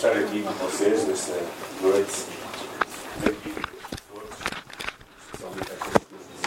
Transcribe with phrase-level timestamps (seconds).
[0.00, 1.34] estar aqui com vocês nesta
[1.82, 2.24] noite.
[4.08, 4.30] Todos,
[5.26, 5.70] especialmente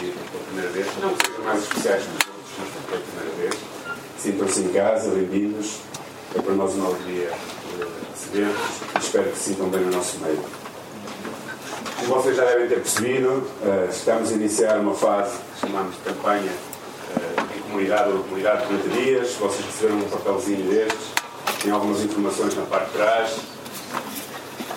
[0.02, 0.86] pela primeira vez.
[1.00, 3.54] Não que mais especiais que os outros, mas pela primeira vez.
[4.18, 5.78] Sintam-se em casa, bem-vindos.
[6.36, 10.18] É para nós uma alegria eh, receber-vos e espero que se sintam bem no nosso
[10.18, 10.44] meio.
[12.00, 16.00] Como vocês já devem ter percebido, eh, estamos a iniciar uma fase que chamamos de
[16.00, 19.32] campanha eh, em comunidade ou comunidade de 30 dias.
[19.34, 21.13] Vocês receberam um papelzinho destes
[21.64, 23.30] tem algumas informações na parte de trás.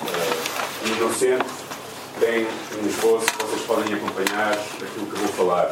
[0.04, 1.45] Uh, inocente
[2.18, 2.48] tem
[2.82, 5.70] um esboço que vocês podem acompanhar aquilo que vou falar.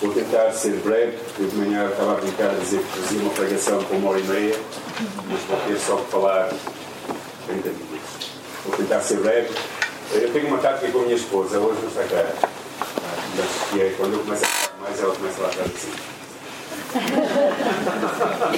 [0.00, 3.30] Vou tentar ser breve, porque de manhã estava a brincar a dizer que fazia uma
[3.30, 4.58] pregação com uma hora e meia,
[5.28, 6.48] mas vou ter só que falar
[7.46, 8.30] 30 minutos.
[8.64, 9.54] Vou tentar ser breve.
[10.12, 12.48] Eu tenho uma tática com a minha esposa, hoje não está cá,
[13.36, 16.21] mas que é quando eu começo a falar mais, ela começa lá atrás assim.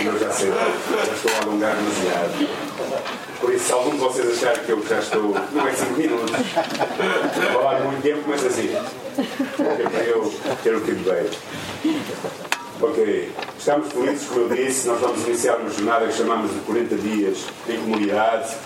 [0.05, 2.49] Eu já sei, já estou a alongar demasiado.
[3.41, 5.35] Por isso, se algum de vocês achar que eu já estou.
[5.53, 6.31] Não é 5 minutos.
[6.31, 8.75] Vou falar muito tempo, mas assim.
[8.75, 11.39] É para eu ter o feedback.
[12.81, 13.33] Ok.
[13.59, 17.45] Estamos felizes, como eu disse, nós vamos iniciar uma jornada que chamamos de 40 dias
[17.69, 18.57] em comunidade,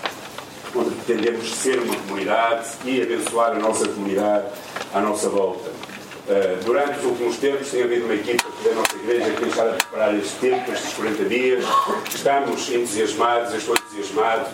[0.75, 4.47] onde pretendemos ser uma comunidade e abençoar a nossa comunidade
[4.93, 5.69] à nossa volta.
[5.69, 10.15] Uh, durante os últimos tempos tem havido uma equipa da nossa igreja estado a preparar
[10.15, 11.65] este tempo, estes 40 dias.
[12.13, 14.47] Estamos entusiasmados, eu estou entusiasmado.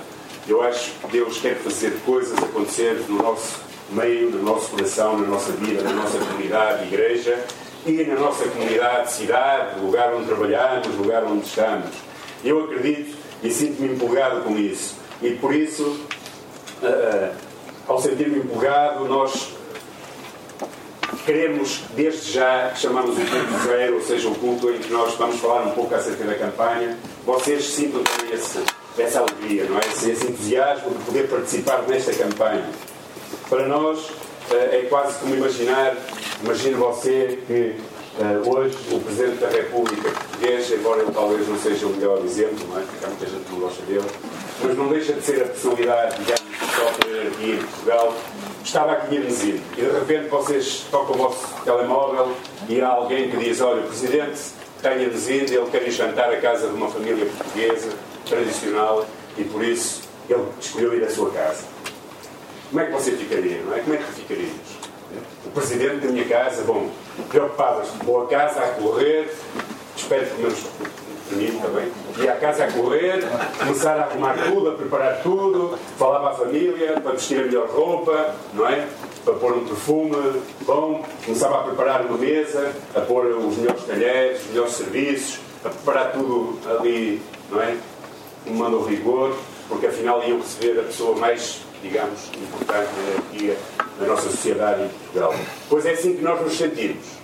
[0.47, 5.27] Eu acho que Deus quer fazer coisas acontecer no nosso meio, no nosso coração, na
[5.27, 7.43] nossa vida, na nossa comunidade, igreja
[7.85, 11.89] e na nossa comunidade, cidade, lugar onde trabalhamos, lugar onde estamos.
[12.43, 14.95] Eu acredito e sinto-me empolgado com isso.
[15.21, 15.99] E por isso,
[16.83, 17.35] uh,
[17.87, 19.54] ao sentir-me empolgado, nós
[21.25, 25.15] queremos, desde já, que chamamos o culto zero, ou seja, o culto em que nós
[25.15, 28.59] vamos falar um pouco acerca da campanha, vocês sintam também esse,
[28.97, 29.81] essa alegria, não é?
[29.91, 32.69] esse, esse entusiasmo de poder participar nesta campanha.
[33.49, 34.11] Para nós
[34.51, 35.95] eh, é quase como imaginar,
[36.43, 37.75] imagine você que
[38.21, 42.67] uh, hoje o Presidente da República Portuguesa, embora ele talvez não seja o melhor exemplo,
[42.69, 42.83] não é?
[42.83, 44.05] porque há muita gente que não gosta dele,
[44.63, 48.13] mas não deixa de ser a personalidade, digamos, só aqui em Portugal,
[48.65, 52.35] estava aqui em Mesino e de repente vocês tocam o vosso telemóvel
[52.67, 54.39] e há alguém que diz: Olha, o Presidente
[54.81, 57.91] tem a Mesino, ele quer ir jantar à casa de uma família portuguesa,
[58.27, 59.05] tradicional,
[59.37, 61.63] e por isso ele escolheu ir à sua casa.
[62.69, 63.79] Como é que você ficaria, não é?
[63.79, 64.85] Como é que ficaríamos?
[65.45, 66.89] O Presidente da minha casa, bom,
[67.29, 69.31] preocupadas, boa casa a correr,
[69.95, 70.59] espero que menos
[71.31, 73.23] menino também, ia à casa a correr,
[73.57, 78.35] começar a arrumar tudo, a preparar tudo, falava à família para vestir a melhor roupa,
[78.53, 78.87] não é?
[79.23, 84.41] Para pôr um perfume bom, começava a preparar uma mesa, a pôr os melhores talheres,
[84.41, 87.75] os melhores serviços, a preparar tudo ali, não é?
[88.47, 89.35] Mando ao rigor,
[89.67, 93.57] porque afinal iam receber a pessoa mais, digamos, importante aqui
[93.99, 95.33] na nossa sociedade em Portugal.
[95.67, 97.14] Pois é assim que nós nos sentimos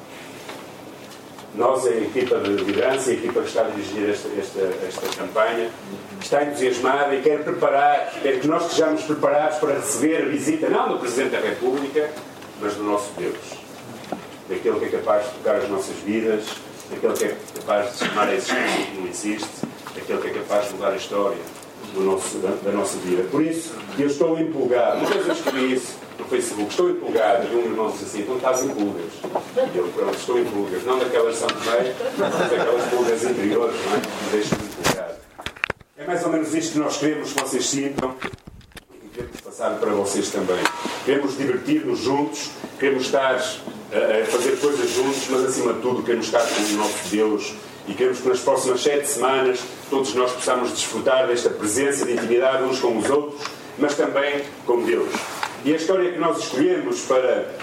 [1.55, 5.69] nós, a equipa de liderança, a equipa que está a dirigir esta, esta, esta campanha,
[6.21, 10.89] está entusiasmada e quer preparar, quer que nós estejamos preparados para receber a visita, não
[10.89, 12.09] do Presidente da República,
[12.61, 13.35] mas do nosso Deus.
[14.47, 16.45] Daquele que é capaz de tocar as nossas vidas,
[16.89, 19.49] daquele que é capaz de chamar a existência que não existe,
[19.95, 21.60] daquele que é capaz de mudar a história
[21.93, 23.23] do nosso, da, da, nossa vida.
[23.29, 24.99] Por isso, eu estou empolgado.
[24.99, 27.47] Uma vez eu escrevi isso no Facebook, estou empolgado.
[27.51, 29.11] E um irmão disse assim: então estás em pulgas.
[29.73, 30.83] E eu, pronto, estou em pulgas.
[30.83, 33.97] Não daquelas São Tomé, mas daquelas pulgas interiores, não é?
[33.97, 35.15] Me deixam empolgado.
[35.97, 38.15] É mais ou menos isto que nós queremos que vocês sintam
[39.03, 40.59] e queremos passar para vocês também.
[41.05, 46.39] Queremos divertir-nos juntos, queremos estar a fazer coisas juntos, mas acima de tudo queremos estar
[46.39, 47.53] com o nosso Deus
[47.87, 49.59] e queremos que nas próximas sete semanas
[49.89, 53.41] todos nós possamos desfrutar desta presença de intimidade uns com os outros,
[53.77, 55.09] mas também com Deus.
[55.65, 57.55] E a história que nós escolhemos para,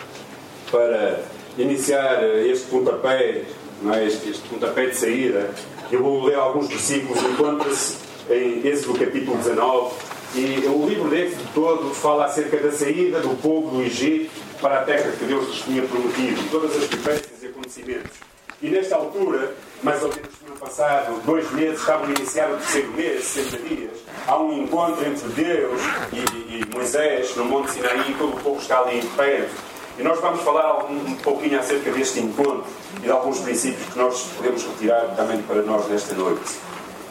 [0.70, 1.20] para
[1.56, 3.44] iniciar este pontapé,
[3.82, 4.06] não é?
[4.06, 5.50] este, este pontapé de saída,
[5.90, 7.96] eu vou ler alguns versículos, encontra-se
[8.30, 9.94] em Êxodo capítulo 19,
[10.34, 14.84] e o livro de todo fala acerca da saída do povo do Egito para a
[14.84, 18.37] terra que Deus lhes tinha prometido, e todas as peripécias e acontecimentos.
[18.60, 22.90] E nesta altura, mais ou menos no passado, dois meses, estavam a iniciar o terceiro
[22.90, 23.90] mês, 60 dias,
[24.26, 25.80] há um encontro entre Deus
[26.12, 29.54] e, e Moisés no Monte Sinaí todo o povo está ali perto.
[29.96, 32.64] E nós vamos falar um pouquinho acerca deste encontro
[32.96, 36.58] e de alguns princípios que nós podemos retirar também para nós nesta noite.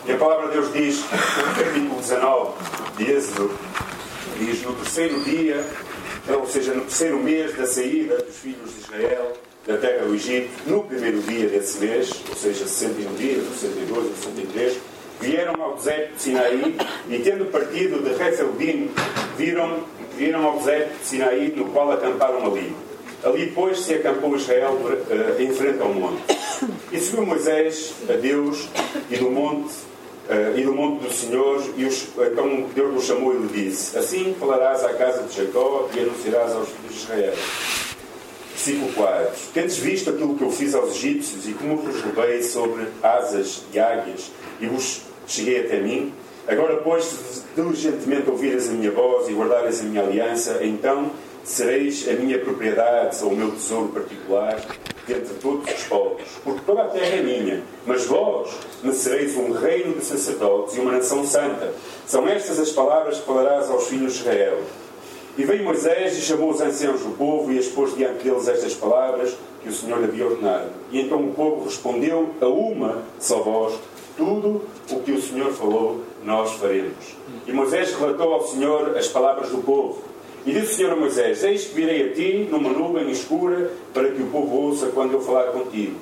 [0.05, 2.51] E a palavra de Deus diz, no capítulo 19
[2.97, 3.51] de Êxodo,
[4.38, 5.65] diz: No terceiro dia,
[6.27, 9.33] ou seja, no terceiro mês da saída dos filhos de Israel,
[9.67, 14.05] da terra do Egito, no primeiro dia desse mês, ou seja, 61 dias, ou 62,
[14.05, 14.77] ou 63,
[15.19, 16.77] vieram ao deserto de Sinaí
[17.09, 18.89] e, tendo partido de Refeldim,
[19.37, 19.83] viram,
[20.17, 22.73] viram ao deserto de Sinaí, no qual acamparam ali.
[23.23, 26.21] Ali, pois, se acampou Israel uh, em frente ao monte.
[26.91, 28.69] E subiu Moisés a Deus
[29.09, 29.73] e do monte
[30.29, 33.97] uh, e do monte do Senhor, e os, então Deus o chamou e lhe disse:
[33.97, 37.33] Assim falarás à casa de Jacó e anunciarás aos filhos de Israel.
[38.67, 42.85] Versículo 4: Tendes visto aquilo que eu fiz aos egípcios e como vos levei sobre
[43.01, 44.29] asas de águias
[44.59, 46.11] e vos cheguei até mim?
[46.45, 51.11] Agora, pois, se diligentemente ouvires a minha voz e guardares a minha aliança, então
[51.45, 54.59] sereis a minha propriedade ou o meu tesouro particular
[55.07, 58.49] dentre todos os povos, porque toda a terra é minha, mas vós
[58.83, 61.73] me sereis um reino de sacerdotes e uma nação santa.
[62.05, 64.59] São estas as palavras que falarás aos filhos de Israel.
[65.37, 69.37] E veio Moisés e chamou os anciãos do povo e expôs diante deles estas palavras
[69.61, 70.71] que o Senhor havia ordenado.
[70.91, 73.75] E então o povo respondeu a uma só voz:
[74.17, 77.15] Tudo o que o Senhor falou, nós faremos.
[77.45, 80.01] E Moisés relatou ao Senhor as palavras do povo.
[80.43, 84.09] E disse o Senhor a Moisés: Eis que virei a ti numa nuvem escura para
[84.09, 85.97] que o povo ouça quando eu falar contigo.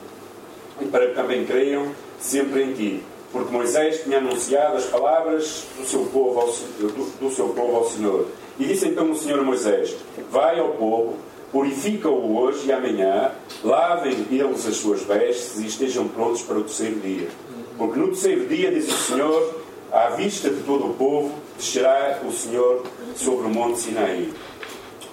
[0.79, 1.91] E para que também creiam
[2.21, 3.03] sempre em ti.
[3.33, 7.89] Porque Moisés tinha anunciado as palavras do seu povo ao, do, do seu povo ao
[7.89, 8.27] Senhor.
[8.59, 9.95] E disse então o Senhor Moisés:
[10.31, 11.15] Vai ao povo,
[11.51, 13.31] purifica-o hoje e amanhã,
[13.63, 17.27] lavem eles as suas vestes e estejam prontos para o terceiro dia.
[17.77, 19.61] Porque no terceiro dia, diz o Senhor,
[19.91, 22.83] à vista de todo o povo, descerá o Senhor
[23.15, 24.33] sobre o monte Sinaí.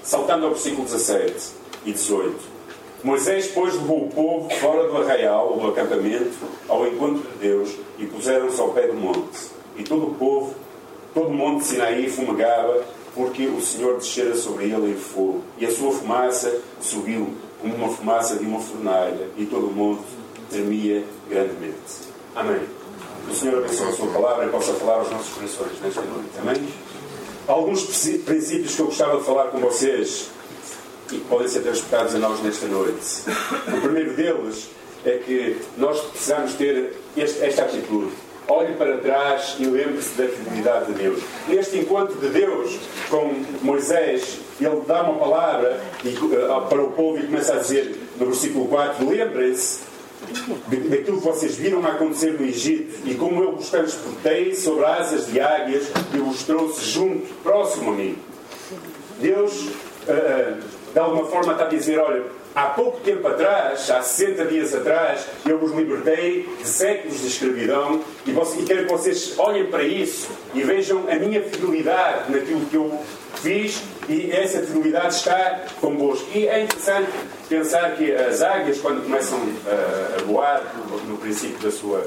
[0.02, 1.50] Saltando ao versículo 17
[1.84, 2.52] e 18.
[3.04, 8.06] Moisés, pois, levou o povo fora do arraial, do acampamento, ao encontro de Deus, e
[8.06, 9.50] puseram-se ao pé do monte.
[9.76, 10.54] E todo o povo,
[11.12, 15.42] todo o monte Sinaí fumegava, porque o Senhor descera sobre ele em fogo.
[15.58, 20.02] E a sua fumaça subiu como uma fumaça de uma fornalha, e todo o monte
[20.50, 21.76] tremia grandemente.
[22.34, 22.60] Amém.
[23.30, 26.30] O Senhor abençoe a sua palavra e possa falar aos nossos corações nesta noite.
[26.38, 26.68] Amém?
[27.46, 30.30] Alguns princípios que eu gostava de falar com vocês
[31.10, 33.22] e que podem ser transportados a nós nesta noite.
[33.68, 34.68] O primeiro deles
[35.04, 38.12] é que nós precisamos ter este, esta atitude.
[38.48, 41.22] Olhe para trás e lembre-se da fidelidade de Deus.
[41.46, 42.76] Neste encontro de Deus
[43.08, 47.96] com Moisés, ele dá uma palavra e, uh, para o povo e começa a dizer
[48.18, 49.80] no versículo 4: Lembrem-se
[50.90, 55.40] daquilo que vocês viram acontecer no Egito e como eu vos transportei sobre asas de
[55.40, 58.18] águias e vos trouxe junto, próximo a mim.
[59.20, 59.52] Deus,
[60.08, 60.58] uh,
[60.92, 65.26] de alguma forma, está a dizer: olha, há pouco tempo atrás, há 60 dias atrás,
[65.46, 70.30] eu vos libertei de séculos de escravidão e, e quero que vocês olhem para isso
[70.54, 73.00] e vejam a minha fidelidade naquilo que eu
[73.36, 76.26] fiz e essa fidelidade está convosco.
[76.34, 77.10] E é interessante
[77.48, 80.62] pensar que as águias, quando começam a, a voar,
[81.08, 82.06] no, princípio da sua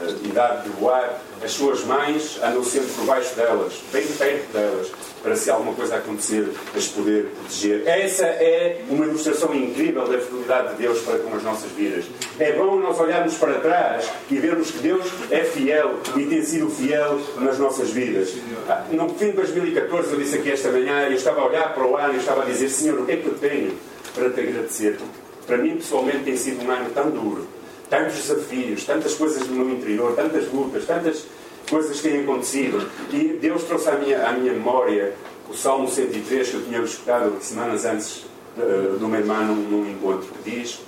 [0.00, 4.92] uh, idade de voar, as suas mães andam sempre por baixo delas, bem perto delas,
[5.22, 7.86] para se alguma coisa acontecer, as poder proteger.
[7.86, 12.04] Essa é uma ilustração incrível da fidelidade de Deus para com as nossas vidas.
[12.38, 16.70] É bom nós olharmos para trás e vermos que Deus é fiel e tem sido
[16.70, 18.34] fiel nas nossas vidas.
[18.68, 21.86] Ah, no fim de 2014, eu disse aqui esta manhã, eu estava a olhar para
[21.86, 23.76] o ano e estava a dizer: Senhor, o que é que eu tenho?
[24.14, 24.98] para te agradecer.
[25.46, 27.46] Para mim, pessoalmente, tem sido um ano tão duro.
[27.94, 31.26] Tantos desafios, tantas coisas no meu interior, tantas lutas, tantas
[31.70, 32.90] coisas que têm acontecido.
[33.12, 35.14] E Deus trouxe à minha, à minha memória
[35.48, 38.24] o Salmo 103 que eu tinha escutado semanas antes
[38.58, 40.80] uh, do meu irmão num, num encontro, que diz,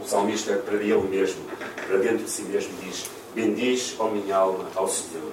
[0.00, 1.40] o salmista para ele mesmo,
[1.88, 5.32] para dentro de si mesmo, diz: Bendiz, ó minha alma, ao Senhor.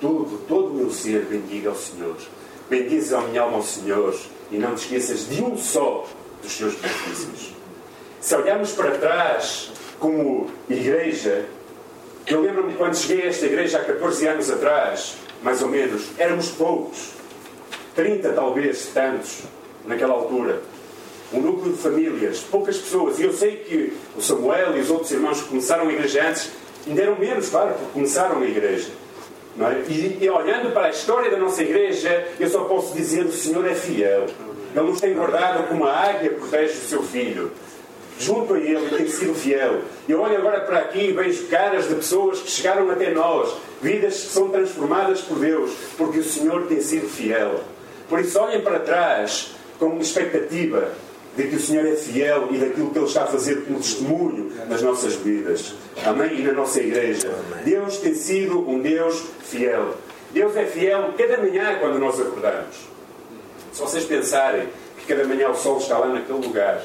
[0.00, 2.14] Tudo, todo o meu ser bendiga ao Senhor.
[2.70, 4.16] Bendiz, ó minha alma, ao Senhor
[4.52, 6.06] e não te esqueças de um só
[6.40, 7.55] dos seus benefícios.
[8.26, 11.44] Se olharmos para trás como igreja,
[12.26, 15.14] eu lembro-me quando cheguei a esta igreja há 14 anos atrás,
[15.44, 17.12] mais ou menos, éramos poucos,
[17.94, 19.42] 30 talvez, tantos,
[19.84, 20.60] naquela altura.
[21.32, 23.20] Um núcleo de famílias, poucas pessoas.
[23.20, 26.50] E eu sei que o Samuel e os outros irmãos que começaram a igreja antes
[26.84, 28.90] ainda eram menos, claro, porque começaram a igreja.
[29.56, 29.88] É?
[29.88, 33.64] E, e, olhando para a história da nossa igreja, eu só posso dizer: o Senhor
[33.64, 34.26] é fiel.
[34.74, 37.52] Ele nos tem guardado como a águia protege o seu filho.
[38.18, 39.82] Junto a Ele tem sido fiel.
[40.08, 44.14] Eu olho agora para aqui e vejo caras de pessoas que chegaram até nós, vidas
[44.14, 47.60] que são transformadas por Deus, porque o Senhor tem sido fiel.
[48.08, 50.92] Por isso, olhem para trás com expectativa
[51.36, 54.52] de que o Senhor é fiel e daquilo que Ele está a fazer como testemunho
[54.68, 55.74] nas nossas vidas.
[56.04, 56.40] Amém?
[56.40, 57.30] E na nossa igreja.
[57.64, 59.94] Deus tem sido um Deus fiel.
[60.32, 62.76] Deus é fiel cada manhã quando nós acordamos.
[63.72, 64.68] Se vocês pensarem
[64.98, 66.82] que cada manhã o sol está lá naquele lugar,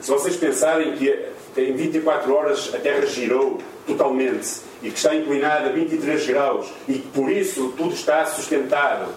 [0.00, 5.68] se vocês pensarem que em 24 horas a Terra girou totalmente e que está inclinada
[5.68, 9.12] a 23 graus e que por isso tudo está sustentado.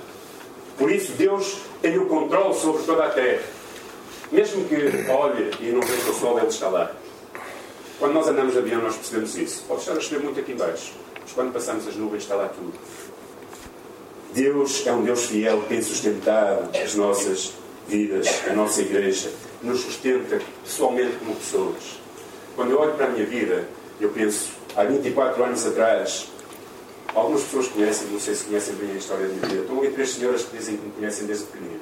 [0.77, 3.41] Por isso Deus tem o controle sobre toda a terra.
[4.31, 4.75] Mesmo que
[5.09, 6.91] olhe e não veja o sol, Ele está lá.
[7.97, 9.63] Quando nós andamos de avião, nós percebemos isso.
[9.67, 12.73] Pode estar a chover muito aqui embaixo, mas quando passamos as nuvens, está lá tudo.
[14.33, 17.53] Deus é um Deus fiel tem sustentado as nossas
[17.87, 19.31] vidas, a nossa igreja,
[19.65, 21.99] nos sustenta pessoalmente como pessoas.
[22.55, 23.67] Quando eu olho para a minha vida,
[23.99, 26.27] eu penso, há 24 anos atrás,
[27.13, 29.61] algumas pessoas conhecem, não sei se conhecem bem a história da minha vida.
[29.61, 31.81] Estão ali três senhoras que dizem que me conhecem desde pequenino.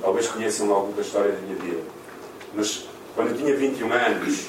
[0.00, 1.82] Talvez conheçam algo da história da minha vida.
[2.54, 4.46] Mas quando eu tinha 21 anos,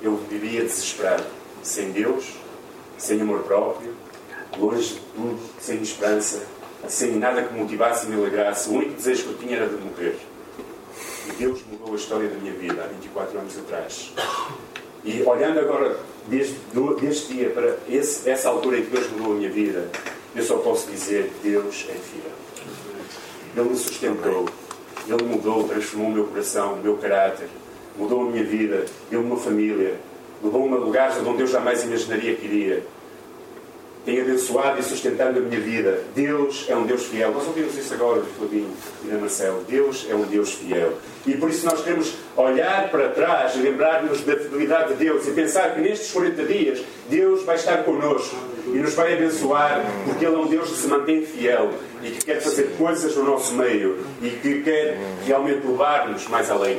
[0.00, 1.24] eu vivia desesperado,
[1.62, 2.32] sem Deus,
[2.96, 3.94] sem amor próprio,
[4.56, 6.42] longe de tudo, sem esperança,
[6.88, 8.68] sem nada que me motivasse e me alegrasse.
[8.70, 10.16] O único desejo que eu tinha era de morrer.
[11.28, 14.12] E Deus mudou a história da minha vida há 24 anos atrás.
[15.04, 16.56] E olhando agora, desde,
[17.00, 19.88] deste dia para esse, essa altura em que Deus mudou a minha vida,
[20.34, 22.32] eu só posso dizer: Deus é fiel.
[23.56, 24.48] Ele me sustentou,
[25.06, 27.48] Ele mudou, transformou o meu coração, o meu caráter,
[27.96, 29.98] mudou a minha vida, deu-me uma família,
[30.42, 32.86] levou-me a lugares onde eu jamais imaginaria que iria
[34.08, 36.00] tem abençoado e sustentado a minha vida.
[36.14, 37.30] Deus é um Deus fiel.
[37.30, 38.70] Nós ouvimos isso agora Flavinho
[39.04, 39.62] e da Marcelo.
[39.68, 40.94] Deus é um Deus fiel.
[41.26, 45.32] E por isso nós queremos olhar para trás e lembrar-nos da fidelidade de Deus e
[45.32, 48.34] pensar que nestes 40 dias Deus vai estar connosco
[48.68, 51.70] e nos vai abençoar porque Ele é um Deus que se mantém fiel
[52.02, 56.78] e que quer fazer coisas no nosso meio e que quer realmente levar-nos mais além.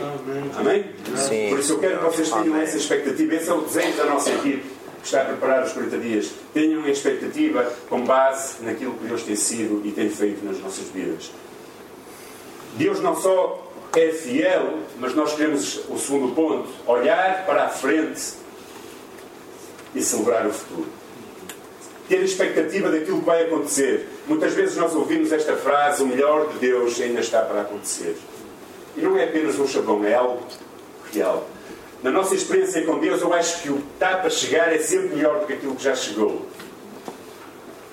[0.57, 0.85] Amém?
[1.15, 1.49] Sim.
[1.49, 3.35] Por isso eu quero que vocês tenham essa expectativa.
[3.35, 7.63] Esse é o desenho da nossa equipe está a preparar os 40 dias, tenham expectativa
[7.87, 11.31] com base naquilo que Deus tem sido e tem feito nas nossas vidas.
[12.73, 18.33] Deus não só é fiel, mas nós queremos o segundo ponto: olhar para a frente
[19.95, 20.87] e celebrar o futuro.
[22.07, 24.07] Ter expectativa daquilo que vai acontecer.
[24.27, 28.15] Muitas vezes nós ouvimos esta frase: o melhor de Deus ainda está para acontecer.
[28.95, 30.43] E não é apenas um chavão, é algo
[31.11, 31.47] real
[32.01, 35.15] na nossa experiência com Deus, eu acho que o que está para chegar é sempre
[35.15, 36.47] melhor do que aquilo que já chegou.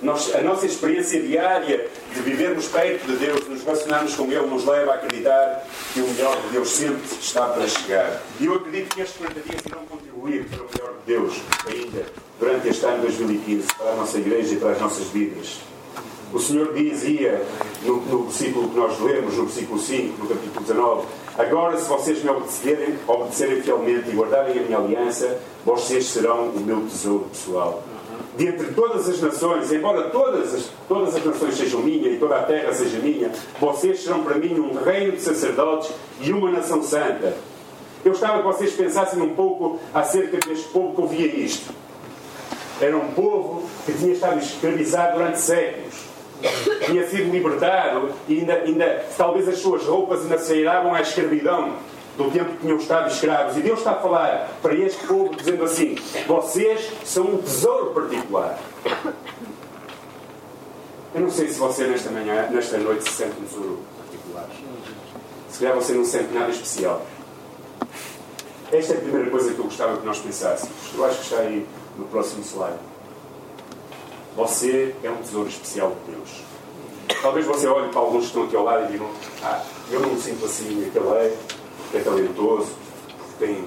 [0.01, 4.65] Nós, a nossa experiência diária de vivermos perto de Deus, nos relacionarmos com Ele, nos
[4.65, 8.23] leva a acreditar que o melhor de Deus sempre está para chegar.
[8.39, 12.05] E eu acredito que estes 40 dias irão contribuir para o melhor de Deus ainda
[12.39, 15.61] durante este ano 2015, para a nossa igreja e para as nossas vidas.
[16.33, 17.43] O Senhor dizia
[17.85, 21.07] no, no versículo que nós lemos, no versículo 5, no capítulo 19,
[21.39, 26.61] Agora, se vocês me obedecerem, obedecerem fielmente e guardarem a minha aliança, vocês serão o
[26.61, 27.83] meu tesouro pessoal.
[28.39, 32.37] De entre todas as nações, embora todas as, todas as nações sejam minha e toda
[32.37, 33.31] a terra seja minha,
[33.61, 35.91] vocês serão para mim um reino de sacerdotes
[36.23, 37.37] e uma nação santa.
[38.03, 41.71] Eu gostava que vocês pensassem um pouco acerca deste povo que ouvia isto.
[42.81, 46.06] Era um povo que tinha estado escravizado durante séculos
[46.85, 51.75] tinha sido libertado e ainda, ainda talvez as suas roupas ainda cheiravam à escravidão
[52.17, 53.57] do tempo que tinham estado escravos.
[53.57, 58.59] E Deus está a falar para este povo dizendo assim: vocês são um tesouro particular.
[61.15, 64.49] Eu não sei se você nesta manhã, nesta noite, se sente um tesouro particular.
[65.49, 67.07] Se calhar você não sente nada especial.
[68.71, 70.75] Esta é a primeira coisa que eu gostava que nós pensássemos.
[70.95, 71.67] Eu acho que está aí
[71.97, 72.79] no próximo slide.
[74.37, 76.43] Você é um tesouro especial de Deus.
[77.23, 79.09] Talvez você olhe para alguns que estão aqui ao lado e digam:
[79.43, 81.37] Ah, eu não me sinto assim, aquele é,
[81.79, 82.69] porque é talentoso,
[83.17, 83.65] porque tem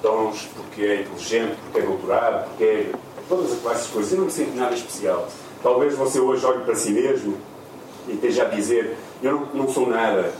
[0.00, 2.92] dons, porque é inteligente, porque é doutorado, porque é.
[3.28, 4.12] todas aquelas coisas.
[4.12, 5.28] Eu não me sinto nada especial.
[5.62, 7.36] Talvez você hoje olhe para si mesmo
[8.08, 10.32] e esteja a dizer: Eu não, não sou nada.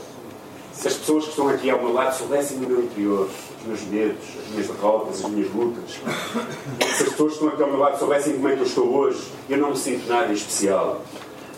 [0.73, 3.81] Se as pessoas que estão aqui ao meu lado soubessem do meu interior, os meus
[3.83, 7.79] medos, as minhas derrotas, as minhas lutas, se as pessoas que estão aqui ao meu
[7.79, 11.01] lado soubessem como é que eu estou hoje, eu não me sinto nada especial.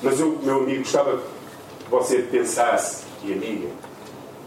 [0.03, 3.69] Mas eu, meu amigo, gostava que você pensasse, e amiga,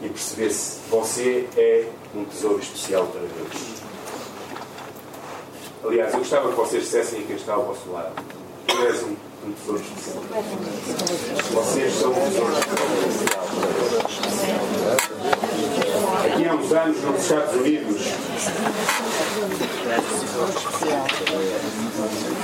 [0.02, 3.78] e percebesse: você é um tesouro especial para Deus.
[5.84, 8.12] Aliás, eu gostava que vocês dissessem quem está ao vosso lado:
[8.66, 9.16] Tu és um,
[9.52, 10.22] especial.
[11.52, 12.52] Vocês são tesouro
[13.08, 13.48] especial.
[16.24, 18.02] Aqui há uns anos, nos Estados Unidos,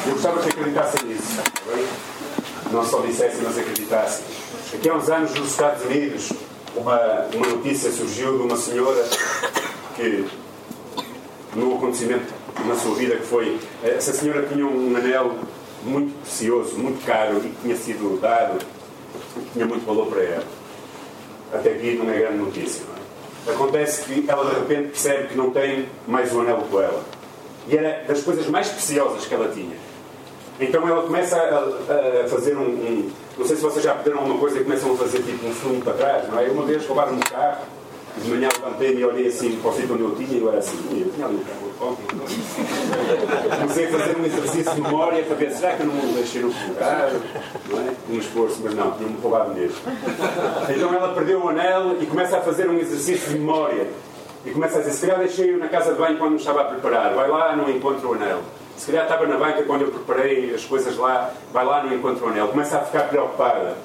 [0.06, 1.42] eu gostava que acreditassem nisso.
[2.72, 4.24] Não só dissessem, mas acreditassem.
[4.72, 6.32] Aqui há uns anos, nos Estados Unidos,
[6.76, 9.04] uma, uma notícia surgiu de uma senhora
[9.96, 10.26] que,
[11.54, 12.32] num acontecimento
[12.66, 13.58] na sua vida, que foi.
[13.82, 15.36] Essa senhora tinha um anel
[15.84, 18.58] muito precioso, muito caro e que tinha sido dado
[19.34, 20.44] que tinha muito valor para ela.
[21.52, 22.82] Até aqui não é grande notícia,
[23.46, 23.50] é?
[23.50, 27.02] Acontece que ela de repente percebe que não tem mais um anel com ela.
[27.68, 29.76] E era das coisas mais preciosas que ela tinha.
[30.58, 34.38] Então ela começa a, a fazer um, um, Não sei se vocês já pediram alguma
[34.38, 36.48] coisa e começam a fazer tipo um fundo para trás, não é?
[36.48, 37.64] Uma vez roubaram um carro,
[38.16, 40.58] de manhã levantei-me e olhei assim para o sítio onde eu tinha e eu era
[40.58, 41.64] assim, eu tinha ali um carro
[43.60, 46.42] Comecei a fazer um exercício de memória para ver, será que eu não me deixei
[46.42, 47.10] no lugar?
[47.68, 47.92] Não é?
[48.10, 49.76] Um esforço, mas não, tinha-me roubado mesmo.
[50.74, 53.86] Então ela perdeu o anel e começa a fazer um exercício de memória.
[54.46, 56.64] E começa a dizer, se calhar deixei-o na casa de banho quando me estava a
[56.64, 57.14] preparar.
[57.14, 58.40] Vai lá, não encontro o anel.
[58.76, 61.32] Se calhar estava na banca quando eu preparei as coisas lá.
[61.52, 62.48] Vai lá, não encontro o anel.
[62.48, 63.76] Começa a ficar preocupada.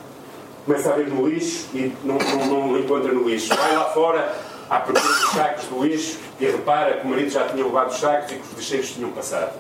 [0.70, 3.56] Começa a ver no lixo e não, não, não encontra no lixo.
[3.56, 4.36] Vai lá fora,
[4.70, 8.00] à procura dos sacos do lixo e repara que o marido já tinha levado os
[8.00, 9.54] sacos e que os lixeiros tinham passado.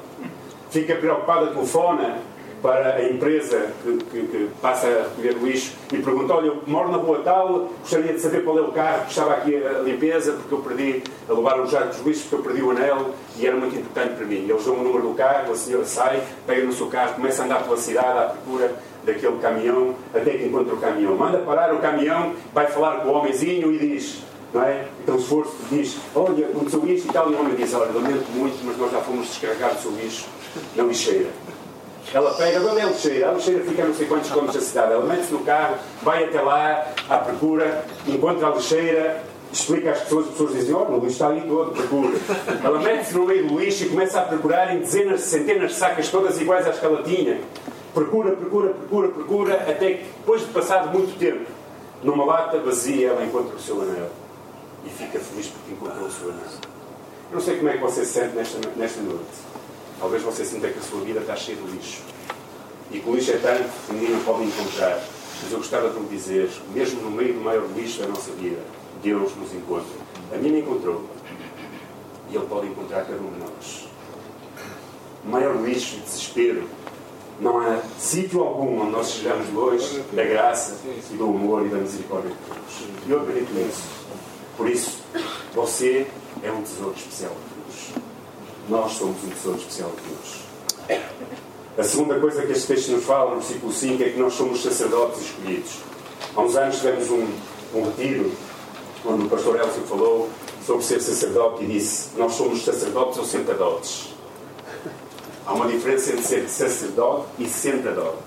[0.70, 2.20] Fica preocupada, telefona
[2.62, 6.62] para a empresa que, que, que, passa a recolher o lixo e pergunta: Olha, eu
[6.68, 9.80] moro na rua tal, gostaria de saber qual é o carro que estava aqui a
[9.80, 13.16] limpeza, porque eu perdi a levar os jarros de lixo, porque eu perdi o anel
[13.36, 14.46] e era muito importante para mim.
[14.48, 17.46] Eles dão o número do carro, a senhora sai, pega no seu carro, começa a
[17.46, 18.76] andar pela cidade à procura
[19.14, 21.16] daquele caminhão, até que encontra o caminhão.
[21.16, 24.24] Manda parar o caminhão, vai falar com o homenzinho e diz.
[24.52, 24.86] Não é?
[25.04, 28.58] Então esforço diz, olha, aconteceu isto e tal, e o homem diz, olha, lamento muito,
[28.66, 30.26] mas nós já fomos descarregar o seu lixo
[30.76, 31.30] na lixeira.
[32.12, 33.30] Ela pega, onde é a lixeira?
[33.30, 34.94] A lixeira fica a não sei quantos quilómetros da cidade.
[34.94, 39.24] Ela mete-se no carro, vai até lá, à procura, encontra a lixeira,
[39.54, 42.18] explica às pessoas, as pessoas dizem, olha, o lixo está ali todo, procura.
[42.64, 46.10] Ela mete-se no meio do lixo e começa a procurar em dezenas, centenas de sacas,
[46.10, 47.40] todas iguais às que ela tinha.
[47.94, 51.50] Procura, procura, procura, procura, até que depois de passado muito tempo,
[52.04, 54.10] numa lata vazia, ela encontra o seu anel.
[54.86, 56.44] E fica feliz porque encontrou o seu anel.
[57.32, 59.24] Eu não sei como é que você se sente nesta, nesta noite.
[60.00, 62.02] Talvez você sinta que a sua vida está cheia de lixo.
[62.92, 65.00] E que o lixo é tanto que ninguém o pode encontrar.
[65.42, 68.60] Mas eu gostava de lhe dizer, mesmo no meio do maior lixo da nossa vida,
[69.04, 69.94] Deus nos encontra.
[70.34, 71.04] A mim me encontrou.
[72.30, 73.88] E Ele pode encontrar cada um de nós.
[75.26, 76.64] O maior lixo e desespero.
[77.40, 81.78] Não há sítio algum onde nós chegamos longe da graça e do amor e da
[81.78, 83.08] misericórdia de Deus.
[83.08, 83.84] E eu acredito nisso.
[84.58, 85.00] Por isso,
[85.54, 86.06] você
[86.44, 87.32] é um tesouro especial
[88.70, 91.02] nós somos um tesouro especial de Deus.
[91.78, 94.62] A segunda coisa que este texto nos fala, no versículo 5, é que nós somos
[94.62, 95.78] sacerdotes escolhidos.
[96.36, 97.28] Há uns anos tivemos um,
[97.74, 98.32] um retiro
[99.06, 100.30] onde o pastor Elcio falou
[100.66, 104.14] sobre ser sacerdote e disse: Nós somos sacerdotes ou sentadotes.
[105.50, 108.18] Há uma diferença entre ser sacerdote e sentadote.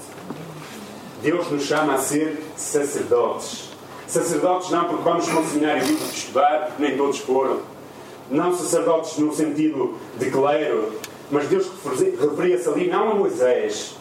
[1.22, 3.68] Deus nos chama a ser sacerdotes.
[4.08, 7.60] Sacerdotes não porque vamos para um seminário bíblico estudar, nem todos foram
[8.28, 10.94] não sacerdotes no sentido de clero,
[11.30, 11.70] mas Deus
[12.20, 13.94] referia-se ali não a Moisés,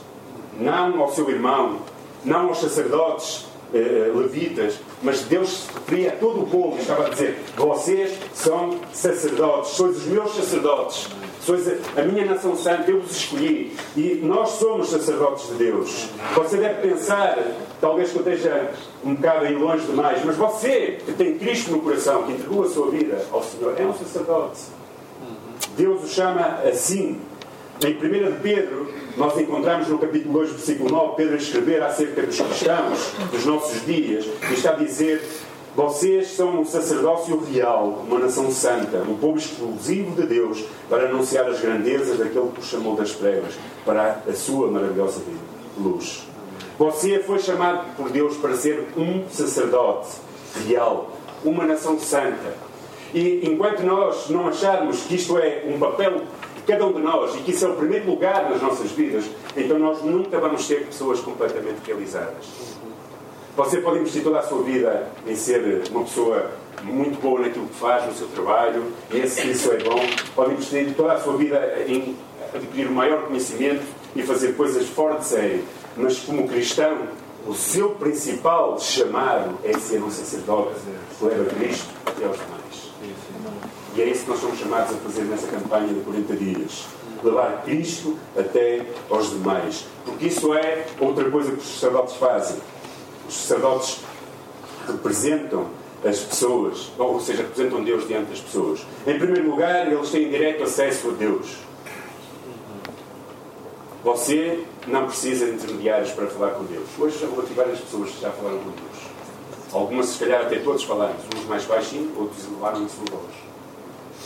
[0.60, 1.78] não ao seu irmão,
[2.26, 7.10] não aos sacerdotes eh, levitas, mas Deus se referia a todo o povo estava a
[7.10, 11.08] dizer: Vocês são sacerdotes, sois os meus sacerdotes,
[11.42, 16.08] sois a, a minha nação santa, eu vos escolhi e nós somos sacerdotes de Deus.
[16.36, 17.38] Você deve pensar,
[17.80, 18.72] talvez que eu esteja
[19.04, 22.70] um bocado aí longe demais, mas você que tem Cristo no coração, que entregou a
[22.70, 24.62] sua vida ao Senhor, é um sacerdote.
[25.76, 27.20] Deus o chama assim.
[27.84, 32.22] Em 1 de Pedro, nós encontramos no capítulo 2, versículo 9, Pedro a escrever acerca
[32.22, 35.28] dos cristãos dos nossos dias, e está a dizer:
[35.74, 41.48] Vocês são um sacerdócio real, uma nação santa, um povo exclusivo de Deus, para anunciar
[41.48, 43.54] as grandezas daquele que os chamou das trevas,
[43.86, 45.22] para a sua maravilhosa
[45.78, 46.28] luz.
[46.78, 50.10] Você foi chamado por Deus para ser um sacerdote
[50.68, 51.10] real,
[51.46, 52.54] uma nação santa.
[53.14, 57.34] E enquanto nós não acharmos que isto é um papel de cada um de nós
[57.36, 59.24] e que isso é o primeiro lugar nas nossas vidas,
[59.56, 62.46] então nós nunca vamos ser pessoas completamente realizadas.
[63.56, 66.52] Você pode investir toda a sua vida em ser uma pessoa
[66.84, 70.00] muito boa naquilo que faz, no seu trabalho, e esse, isso é bom.
[70.36, 72.16] Pode investir toda a sua vida em
[72.54, 73.84] adquirir o maior conhecimento
[74.16, 75.26] e fazer coisas fora de
[75.96, 77.08] mas como cristão,
[77.46, 80.80] o seu principal chamado é ser um sacerdote
[81.18, 82.92] que leva Cristo até aos demais.
[83.96, 86.86] E é isso que nós somos chamados a fazer nessa campanha de 40 dias.
[87.22, 89.86] Levar Cristo até aos demais.
[90.06, 92.58] Porque isso é outra coisa que os sacerdotes fazem.
[93.32, 94.00] Os sacerdotes
[94.86, 95.68] representam
[96.04, 98.82] as pessoas, ou seja, representam Deus diante das pessoas.
[99.08, 101.56] Em primeiro lugar, eles têm direto acesso a Deus.
[104.04, 106.90] Você não precisa de intermediários para falar com Deus.
[107.00, 109.12] Hoje já vou aqui várias pessoas que já falaram com Deus.
[109.72, 111.16] Algumas, se calhar, até todos falaram.
[111.34, 113.34] Uns mais baixinho, outros elevaram em sua voz.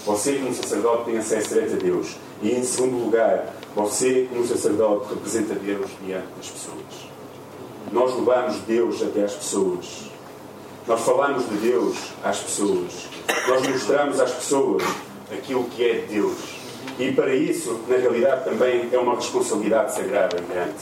[0.07, 2.15] Você, como sacerdote, tem acesso direto a Deus.
[2.41, 7.14] E, em segundo lugar, você, como sacerdote, representa Deus diante das pessoas.
[7.91, 10.05] Nós levamos Deus até às pessoas.
[10.87, 13.07] Nós falamos de Deus às pessoas.
[13.47, 14.83] Nós mostramos às pessoas
[15.31, 16.37] aquilo que é Deus.
[16.99, 20.75] E para isso, na realidade, também é uma responsabilidade sagrada e grande.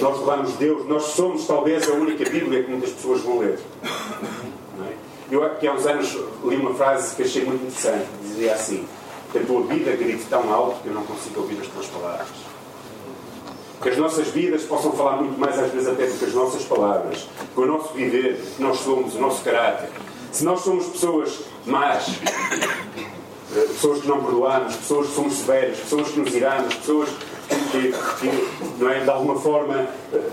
[0.00, 3.58] Nós levamos Deus, nós somos talvez a única Bíblia que muitas pessoas vão ler.
[4.88, 4.92] É?
[5.30, 8.06] Eu aqui há uns anos li uma frase que achei muito interessante.
[8.22, 8.86] Dizia assim:
[9.30, 12.28] Que a tua vida grite tão alto que eu não consigo ouvir as tuas palavras.
[13.82, 16.64] Que as nossas vidas possam falar muito mais, às vezes, até do que as nossas
[16.64, 17.26] palavras.
[17.54, 19.90] Que o nosso viver, que nós somos, o nosso caráter.
[20.32, 22.08] Se nós somos pessoas más,
[23.54, 27.08] eh, pessoas que não perdoamos, pessoas que somos severas, pessoas que nos iramos, pessoas
[27.70, 30.30] que, que não é, de alguma forma eh,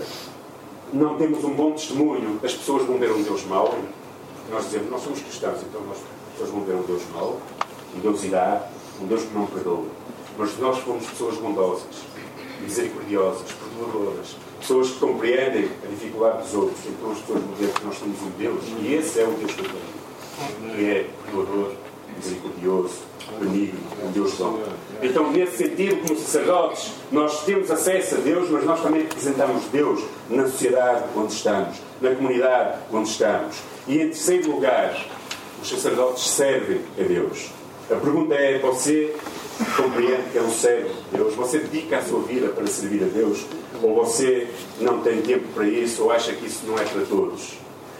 [0.92, 3.74] não temos um bom testemunho, as pessoas vão ver um Deus mau.
[4.50, 7.38] Nós dizemos, nós somos cristãos, então nós, as pessoas vão ver um Deus mau,
[7.96, 8.68] um Deus irá,
[9.00, 9.86] um Deus que não perdoa.
[10.36, 11.94] Mas nós fomos pessoas bondosas,
[12.62, 17.98] misericordiosas, perdoadoras, pessoas que compreendem a dificuldade dos outros, então as pessoas ver que nós
[17.98, 20.02] somos um Deus, e esse é o Deus que eu
[20.74, 21.72] que é perdoador,
[22.16, 22.94] misericordioso,
[23.38, 24.62] benigno, um Deus bom.
[25.02, 30.02] Então, nesse sentido, como sacerdotes, nós temos acesso a Deus, mas nós também representamos Deus
[30.30, 33.56] na sociedade onde estamos, na comunidade onde estamos.
[33.86, 35.06] E em terceiro lugar,
[35.60, 37.50] os sacerdotes servem a Deus.
[37.90, 39.14] A pergunta é: você
[39.76, 41.34] compreende que é um servo de Deus?
[41.34, 43.46] Você dedica a sua vida para servir a Deus?
[43.82, 44.48] Ou você
[44.80, 46.04] não tem tempo para isso?
[46.04, 47.54] Ou acha que isso não é para todos?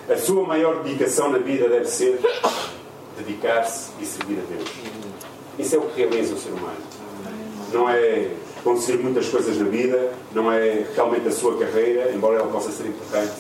[0.09, 2.21] A sua maior dedicação na vida deve ser
[3.17, 4.69] dedicar-se e servir a Deus.
[5.59, 6.77] Isso é o que realiza o ser humano.
[7.73, 8.31] Não é
[8.65, 12.87] conseguir muitas coisas na vida, não é realmente a sua carreira, embora ela possa ser
[12.87, 13.33] importante.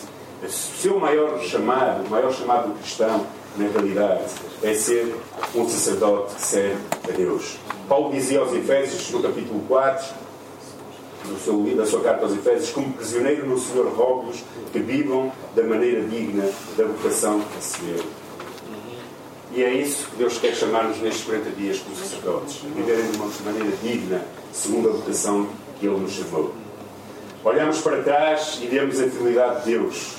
[0.42, 3.24] O seu maior chamado, o maior chamado do cristão,
[3.56, 4.24] na realidade,
[4.62, 5.14] é ser
[5.54, 6.76] um sacerdote que serve
[7.08, 7.58] a Deus.
[7.88, 10.14] Paulo dizia aos Efésios, no capítulo 4,
[11.24, 14.32] do seu, da sua carta aos Efésios, como prisioneiro no Senhor rogo
[14.72, 18.04] que vivam da maneira digna da vocação que receberam.
[19.54, 22.56] E é isso que Deus quer chamar-nos nestes 40 dias como sacerdotes.
[22.74, 25.46] Viverem de uma maneira digna, segundo a vocação
[25.78, 26.54] que Ele nos chamou.
[27.44, 30.14] Olhamos para trás e vemos a fidelidade de Deus.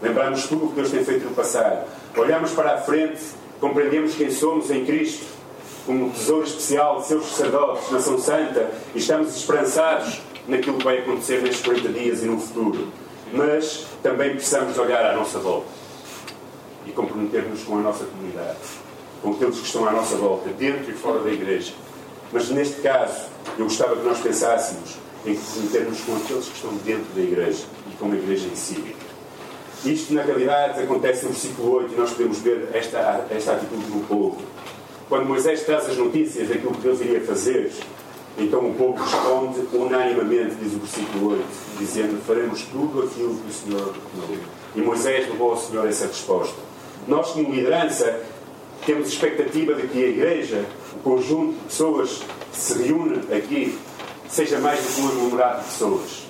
[0.00, 1.86] Lembramos tudo o que Deus tem feito no passado.
[2.16, 3.20] Olhamos para a frente,
[3.60, 5.26] compreendemos quem somos em Cristo,
[5.86, 11.42] como tesouro especial de seus sacerdotes, nação santa, e estamos esperançados naquilo que vai acontecer
[11.42, 12.88] nestes 40 dias e no futuro.
[13.32, 15.68] Mas também precisamos olhar à nossa volta
[16.86, 18.58] e comprometer-nos com a nossa comunidade,
[19.22, 21.72] com aqueles que estão à nossa volta, dentro e fora da igreja.
[22.32, 23.26] Mas neste caso,
[23.58, 27.96] eu gostava que nós pensássemos em comprometer-nos com aqueles que estão dentro da igreja e
[27.96, 28.96] com a igreja em si.
[29.84, 34.06] Isto, na realidade, acontece no versículo 8 e nós podemos ver esta, esta atitude do
[34.06, 34.38] povo.
[35.12, 37.70] Quando Moisés traz as notícias daquilo que Deus iria fazer,
[38.38, 41.44] então o povo responde unanimamente, diz o versículo 8,
[41.78, 44.42] dizendo: Faremos tudo aquilo que o Senhor ordenou.
[44.74, 46.56] E Moisés levou ao Senhor essa resposta.
[47.06, 48.22] Nós, como liderança,
[48.86, 50.64] temos expectativa de que a igreja,
[50.96, 53.78] o conjunto de pessoas que se reúne aqui,
[54.30, 56.26] seja mais do que um aglomerado de pessoas.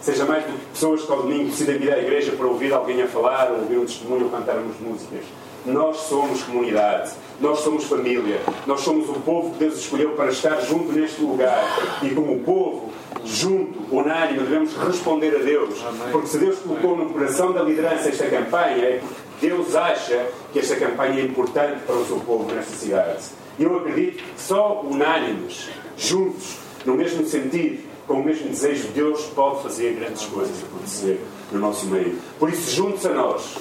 [0.00, 3.02] Seja mais do que pessoas que ao domingo decidem vir à igreja para ouvir alguém
[3.02, 5.24] a falar, ou ouvir um testemunho ou cantarmos músicas.
[5.64, 10.60] Nós somos comunidade, nós somos família, nós somos o povo que Deus escolheu para estar
[10.62, 11.64] junto neste lugar.
[12.02, 12.90] E como povo,
[13.24, 15.78] junto, unânime, devemos responder a Deus.
[16.10, 20.58] Porque se Deus colocou no coração da liderança esta campanha, é porque Deus acha que
[20.58, 23.22] esta campanha é importante para o seu povo nesta cidade.
[23.58, 28.94] E eu acredito que só unânimes, juntos, no mesmo sentido, com o mesmo desejo de
[28.94, 31.20] Deus, pode fazer grandes coisas acontecer
[31.52, 32.18] no nosso meio.
[32.38, 33.56] Por isso, juntos a nós,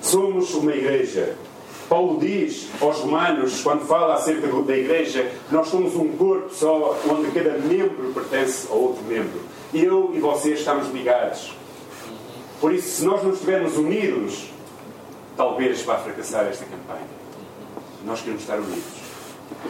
[0.00, 1.36] somos uma igreja.
[1.88, 7.32] Paulo diz aos romanos, quando fala acerca da igreja, nós somos um corpo só, onde
[7.32, 9.40] cada membro pertence a outro membro.
[9.74, 11.52] Eu e você estamos ligados.
[12.60, 14.50] Por isso, se nós não estivermos unidos,
[15.36, 17.08] talvez vá fracassar esta campanha.
[18.04, 19.00] Nós queremos estar unidos.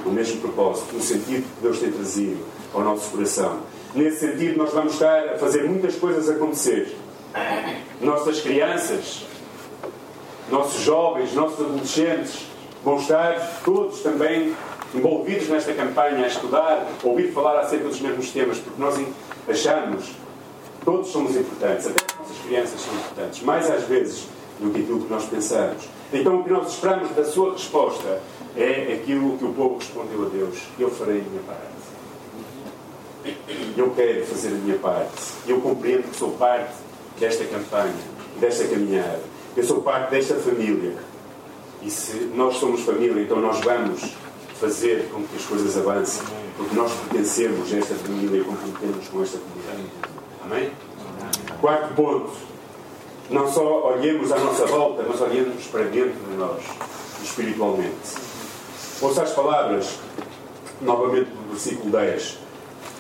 [0.05, 2.45] O mesmo propósito, no sentido que Deus tem trazido
[2.75, 3.61] ao nosso coração.
[3.95, 6.95] Nesse sentido, nós vamos estar a fazer muitas coisas acontecer.
[8.01, 9.25] Nossas crianças,
[10.51, 12.47] nossos jovens, nossos adolescentes
[12.85, 14.55] vão estar todos também
[14.95, 19.01] envolvidos nesta campanha a estudar, a ouvir falar acerca dos mesmos temas, porque nós
[19.49, 20.11] achamos,
[20.85, 24.27] todos somos importantes, até as nossas crianças são importantes, mais às vezes
[24.59, 25.85] do que aquilo que nós pensamos.
[26.13, 28.21] Então o que nós esperamos da sua resposta
[28.57, 31.71] é aquilo que o povo respondeu a Deus: Eu farei a minha parte.
[33.77, 35.13] Eu quero fazer a minha parte.
[35.47, 36.75] Eu compreendo que sou parte
[37.19, 37.95] desta campanha,
[38.41, 39.21] desta caminhada.
[39.57, 40.95] Eu sou parte desta família.
[41.83, 44.13] E se nós somos família, então nós vamos
[44.61, 46.23] fazer com que as coisas avancem.
[46.57, 49.91] Porque nós pertencemos a esta família e comprometemos com esta comunidade.
[50.45, 50.71] Amém?
[51.61, 52.31] Quarto ponto.
[53.29, 56.63] Não só olhemos à nossa volta, mas olhemos para dentro de nós,
[57.23, 58.15] espiritualmente.
[59.01, 59.99] Ouça as palavras
[60.81, 62.39] novamente do versículo 10.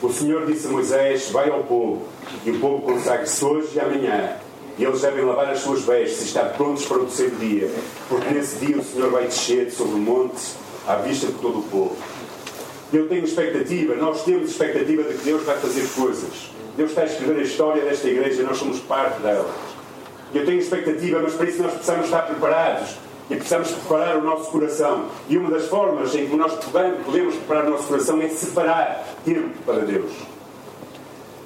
[0.02, 2.06] O Senhor disse a Moisés: Vai ao povo,
[2.44, 4.36] e o povo consagre-se hoje e amanhã.
[4.80, 7.70] E eles devem lavar as suas vestes e estar prontos para o terceiro dia,
[8.08, 10.40] porque nesse dia o Senhor vai descer sobre o monte
[10.88, 11.98] à vista de todo o povo.
[12.90, 16.50] Eu tenho expectativa, nós temos expectativa de que Deus vai fazer coisas.
[16.78, 19.54] Deus está a escrever a história desta igreja nós somos parte dela.
[20.32, 22.96] Eu tenho expectativa, mas para isso nós precisamos estar preparados
[23.28, 25.08] e precisamos preparar o nosso coração.
[25.28, 26.54] E uma das formas em que nós
[27.04, 30.39] podemos preparar o nosso coração é separar tempo para Deus.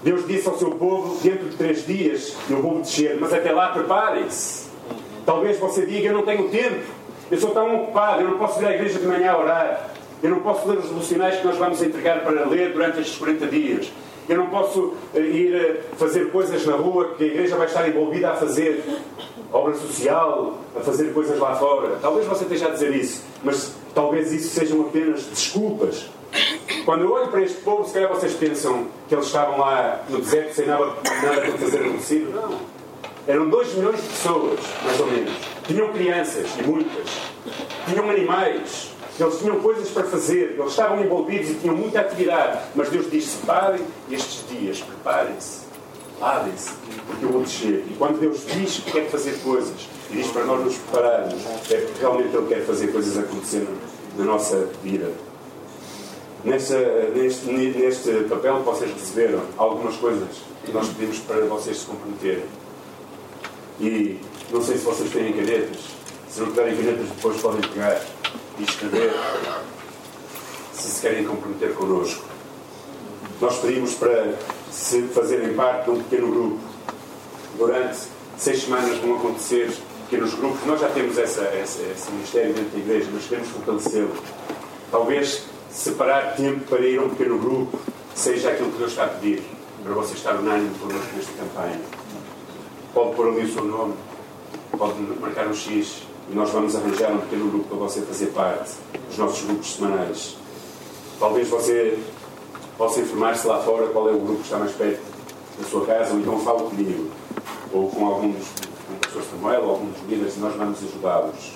[0.04, 3.68] Deus disse ao seu povo: dentro de três dias eu vou descer, mas até lá
[3.68, 4.68] preparem-se.
[5.24, 6.84] Talvez você diga: eu não tenho tempo,
[7.30, 9.90] eu sou tão ocupado, eu não posso vir à igreja de manhã a orar,
[10.22, 13.46] eu não posso ler os devocionais que nós vamos entregar para ler durante estes 40
[13.46, 13.90] dias.
[14.28, 17.86] Eu não posso eh, ir eh, fazer coisas na rua que a igreja vai estar
[17.86, 18.82] envolvida a fazer,
[19.52, 21.98] obra social, a fazer coisas lá fora.
[22.00, 26.08] Talvez você esteja a dizer isso, mas talvez isso sejam apenas desculpas.
[26.84, 30.18] Quando eu olho para este povo, se calhar vocês pensam que eles estavam lá no
[30.18, 32.30] deserto sem nada, nada para fazer acontecido.
[32.34, 32.58] Não.
[33.26, 35.32] Eram 2 milhões de pessoas, mais ou menos.
[35.66, 37.08] Tinham crianças, e muitas.
[37.88, 38.90] Tinham animais.
[39.18, 42.60] Eles tinham coisas para fazer, eles estavam envolvidos e tinham muita atividade.
[42.74, 45.60] Mas Deus diz: separem estes dias, preparem-se,
[46.20, 46.70] lavem-se,
[47.06, 47.84] porque eu vou descer.
[47.88, 51.76] E quando Deus diz que quer fazer coisas, e diz para nós nos prepararmos, é
[51.76, 53.66] porque realmente Ele quer fazer coisas acontecer
[54.18, 55.12] na nossa vida.
[56.44, 60.28] Neste, neste papel que vocês receberam, algumas coisas
[60.62, 62.44] que nós pedimos para vocês se comprometerem.
[63.80, 65.78] E não sei se vocês têm canetas.
[66.28, 67.98] Se não tiverem canetas, depois podem pegar
[68.58, 69.10] e escrever
[70.74, 72.24] se se querem comprometer connosco.
[73.40, 74.34] Nós pedimos para
[74.70, 76.60] se fazerem parte de um pequeno grupo.
[77.56, 77.98] Durante
[78.36, 79.72] seis semanas vão acontecer
[80.10, 80.66] pequenos grupos.
[80.66, 84.14] Nós já temos essa, essa, esse ministério dentro da igreja, mas queremos fortalecê-lo.
[84.90, 87.78] Talvez separar tempo para ir a um pequeno grupo
[88.14, 89.42] seja aquilo que Deus está a pedir,
[89.82, 91.80] para você estar unânime connosco nesta campanha.
[92.94, 93.94] Pode pôr ali o seu nome,
[94.78, 98.70] pode marcar um X e nós vamos arranjar um pequeno grupo para você fazer parte
[99.08, 100.36] dos nossos grupos semanais.
[101.18, 101.98] Talvez você
[102.78, 105.02] possa informar-se lá fora qual é o grupo que está mais perto
[105.58, 107.10] da sua casa, ou então fale comigo,
[107.72, 108.46] ou com alguns,
[108.86, 111.52] com o professor Samuel, ou alguns líderes, e nós vamos ajudá-los.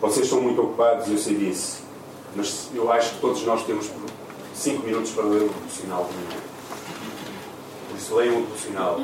[0.00, 1.81] Vocês estão muito ocupados, eu sei disso,
[2.34, 3.90] mas eu acho que todos nós temos
[4.54, 6.40] 5 minutos para ler o devocional de manhã.
[7.88, 9.00] Por isso, leiam o devocional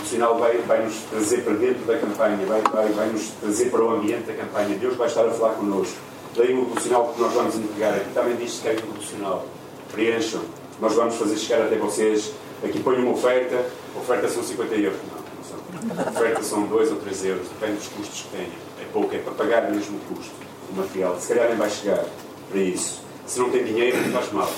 [0.00, 3.70] o sinal vai, vai nos trazer para dentro da campanha, vai, vai, vai nos trazer
[3.70, 4.76] para o ambiente da campanha.
[4.78, 5.96] Deus vai estar a falar connosco.
[6.34, 7.94] Deem o sinal que nós vamos entregar.
[7.94, 9.46] Aqui também diz que é o sinal.
[9.92, 10.40] Preencham.
[10.80, 12.32] Nós vamos fazer chegar até vocês.
[12.64, 13.66] Aqui põe uma oferta.
[13.96, 14.98] Oferta são 50 euros.
[15.10, 16.12] Não, não são.
[16.12, 17.48] Oferta são 2 ou 3 euros.
[17.48, 18.52] Depende dos custos que tenha.
[18.80, 21.16] É pouco, é para pagar mesmo o custo do material.
[21.18, 22.04] Se calhar nem vai chegar
[22.50, 23.02] para isso.
[23.26, 24.50] Se não tem dinheiro, faz mal.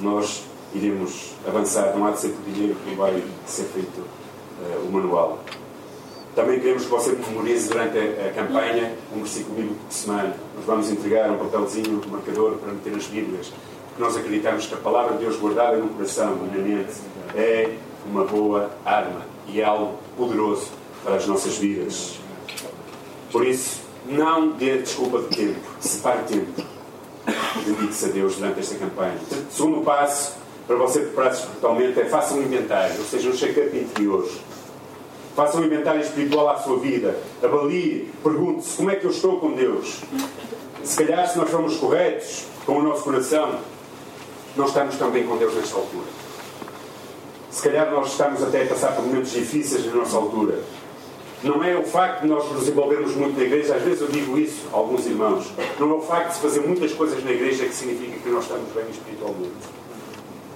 [0.00, 1.96] Nós iremos avançar.
[1.96, 5.40] Não há de ser por dinheiro que vai ser feito uh, o manual.
[6.34, 10.36] Também queremos que você memorize durante a, a, campanha um versículo bíblico de semana.
[10.54, 13.52] Nós vamos entregar um papelzinho, um marcador para meter nas Bíblias.
[13.88, 16.92] Porque nós acreditamos que a palavra de Deus guardada no coração na mente
[17.34, 17.74] é
[18.06, 20.68] uma boa arma e é algo poderoso
[21.02, 22.18] para as nossas vidas.
[23.32, 25.60] Por isso, não dê desculpa de tempo.
[25.80, 26.62] Separe tempo.
[27.64, 29.18] Dedique-se a Deus durante esta campanha.
[29.50, 30.34] Segundo passo,
[30.66, 34.28] para você preparar-se totalmente, é faça um inventário, ou seja, um check-up interior
[35.36, 37.14] Faça um inventário espiritual à sua vida.
[37.42, 40.00] Avalie, pergunte-se como é que eu estou com Deus.
[40.82, 43.58] Se calhar, se nós formos corretos com o nosso coração,
[44.56, 46.06] não estamos tão bem com Deus nesta altura.
[47.50, 50.58] Se calhar nós estamos até a passar por momentos difíceis na nossa altura.
[51.42, 54.38] Não é o facto de nós nos envolvermos muito na igreja, às vezes eu digo
[54.38, 57.66] isso a alguns irmãos, não é o facto de se fazer muitas coisas na igreja
[57.66, 59.52] que significa que nós estamos bem espiritualmente.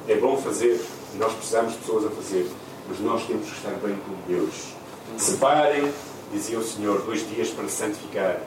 [0.09, 0.81] É bom fazer,
[1.19, 2.47] nós precisamos de pessoas a fazer,
[2.89, 4.75] mas nós temos que estar bem com Deus.
[5.19, 5.93] Separem,
[6.33, 8.41] dizia o Senhor, dois dias para santificar,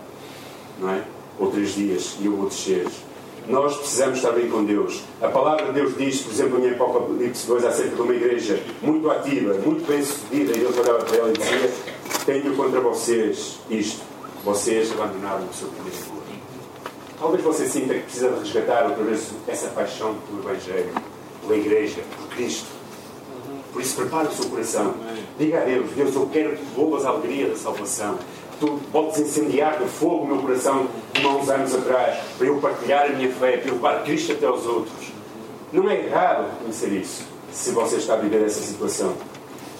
[0.79, 1.03] não é?
[1.39, 2.87] Ou três dias, e eu vou descer.
[3.47, 5.03] Nós precisamos estar bem com Deus.
[5.21, 9.09] A palavra de Deus diz, por exemplo, em Apocalipse 2, acerca de uma igreja muito
[9.11, 11.92] ativa, muito bem sucedida, e Deus olhava para ela e dizia:
[12.25, 14.01] Tenho contra vocês isto.
[14.43, 16.23] Vocês abandonaram o seu primeiro amor.
[17.19, 20.93] Talvez você sinta que precisa de resgatar outra vez essa paixão pelo Evangelho,
[21.41, 22.83] pela igreja, por Cristo
[23.73, 24.93] por isso, prepare o seu coração.
[25.37, 28.19] Diga a Deus: Deus, eu quero que tu volvas a alegria da salvação.
[28.59, 32.57] Tu podes incendiar de fogo o meu coração como há uns anos atrás, para eu
[32.59, 35.11] partilhar a minha fé, para eu levar Cristo até aos outros.
[35.73, 39.15] Não é errado reconhecer isso, se você está a viver essa situação.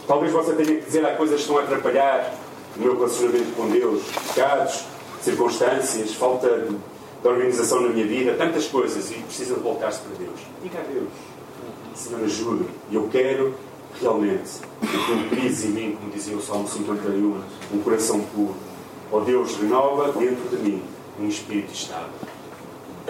[0.08, 2.34] Talvez você tenha que dizer há coisas que estão a atrapalhar
[2.76, 4.84] o meu relacionamento com Deus, pecados,
[5.22, 6.76] circunstâncias, falta de,
[7.24, 10.40] da organização na minha vida, tantas coisas, e precisa de voltar-se para Deus.
[10.62, 11.10] Diga a Deus,
[11.96, 12.66] Senhor, ajuda.
[12.90, 13.54] E eu quero
[14.02, 17.42] realmente que crise em mim, como dizia o Salmo 51,
[17.74, 18.56] um coração puro.
[19.12, 20.84] Ó oh Deus, renova dentro de mim
[21.20, 22.10] um espírito estável.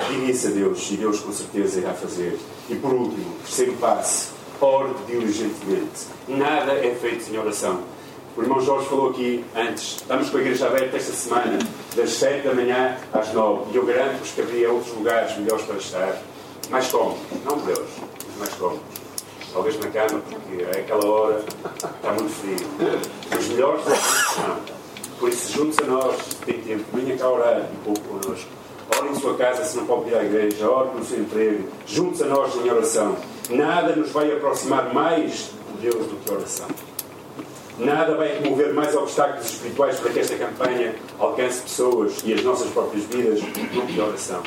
[0.09, 2.37] Diga isso a Deus, e Deus com certeza irá fazer.
[2.69, 4.32] E por último, terceiro passo,
[4.63, 6.07] ore diligentemente.
[6.27, 7.81] Nada é feito sem oração.
[8.35, 11.59] O irmão Jorge falou aqui antes, estamos com a igreja aberta esta semana,
[11.95, 13.71] das 7 da manhã às 9.
[13.71, 16.21] E eu garanto-vos que haveria outros lugares melhores para estar.
[16.69, 18.81] Mais cómodos, não melhores, mas mais cómodos.
[19.51, 22.57] Talvez na cama, porque é aquela hora está muito frio.
[23.37, 24.83] Os melhores não.
[25.19, 28.49] Por isso, junte-se a nós, tem tempo, venha cá orar um pouco connosco.
[28.97, 32.23] Ore em sua casa se não pode ir à igreja, ore no seu emprego, junte-se
[32.23, 33.15] a nós em oração.
[33.49, 36.67] Nada nos vai aproximar mais de Deus do que a oração.
[37.77, 42.69] Nada vai remover mais obstáculos espirituais para que esta campanha alcance pessoas e as nossas
[42.71, 44.43] próprias vidas do que a oração.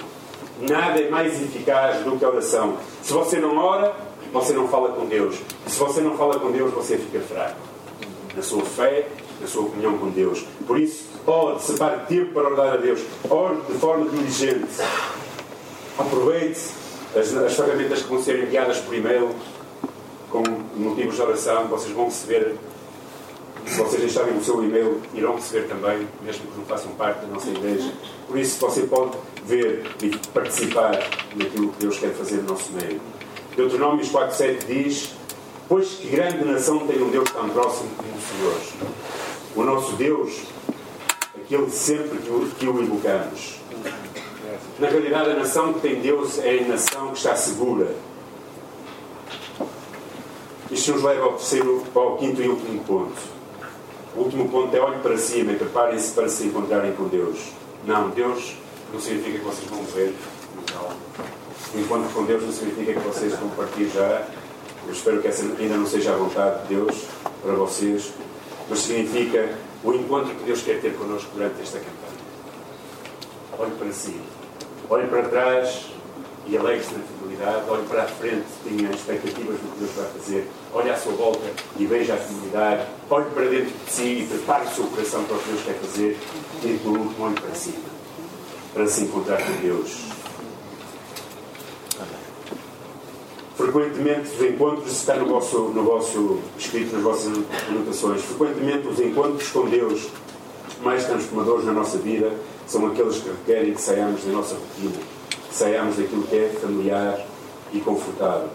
[0.61, 2.77] Nada é mais eficaz do que a oração.
[3.03, 3.95] Se você não ora,
[4.33, 5.37] você não fala com Deus.
[5.67, 7.57] E se você não fala com Deus, você fica fraco.
[8.35, 9.09] Na sua fé,
[9.41, 10.45] na sua opinião com Deus.
[10.67, 13.01] Por isso, ore, separe tempo para orar a Deus.
[13.29, 14.67] Ore de forma diligente.
[15.99, 16.61] Aproveite
[17.15, 19.31] as, as ferramentas que vão ser enviadas por e-mail
[20.31, 20.43] com
[20.77, 21.67] motivos de oração.
[21.69, 22.57] Vocês vão receber
[23.67, 27.27] se vocês deixarem o seu e-mail, irão receber também, mesmo que não façam parte da
[27.27, 27.93] nossa igreja.
[28.29, 30.93] Por isso, você pode ver e participar
[31.35, 33.01] naquilo que Deus quer fazer no nosso meio.
[33.57, 35.15] Deuteronômios 4.7 diz
[35.69, 39.26] Pois que grande nação tem um Deus tão próximo como o Senhor.
[39.57, 40.43] O nosso Deus,
[41.35, 43.59] aquele sempre que o, invocamos.
[44.79, 47.95] Na realidade, a nação que tem Deus é a nação que está segura.
[50.71, 53.37] Isto nos leva ao terceiro, ao quinto e último ponto
[54.17, 57.53] o último ponto é olhe para cima e preparem-se para se encontrarem com Deus.
[57.85, 58.55] Não, Deus
[58.91, 60.15] não significa que vocês vão morrer.
[60.73, 60.97] Não.
[61.75, 64.27] O encontro com Deus não significa que vocês vão partir já.
[64.87, 67.05] Eu espero que essa ainda não seja a vontade de Deus
[67.43, 68.11] para vocês.
[68.69, 72.27] Mas significa o encontro que Deus quer ter connosco durante esta campanha.
[73.59, 74.25] Olhe para cima.
[74.89, 75.87] Olhe para trás
[76.49, 80.49] e alegre-se na fidelidade, olhe para a frente, tenha expectativas do que Deus vai fazer,
[80.73, 81.45] olhe à sua volta
[81.77, 85.37] e veja a comunidade, olhe para dentro de si e prepare o seu coração para
[85.37, 86.19] o que Deus quer fazer
[86.63, 87.85] e por último olhe para cima,
[88.73, 90.16] para se encontrar com Deus.
[93.73, 97.33] Frequentemente os encontros, está no vosso, no vosso escrito, nas vossas
[97.69, 100.09] anotações, frequentemente os encontros com Deus
[100.83, 102.33] mais transformadores na nossa vida
[102.67, 105.17] são aqueles que requerem que saiamos da nossa rotina
[105.51, 107.27] saiamos daquilo que é familiar
[107.73, 108.49] e confortável.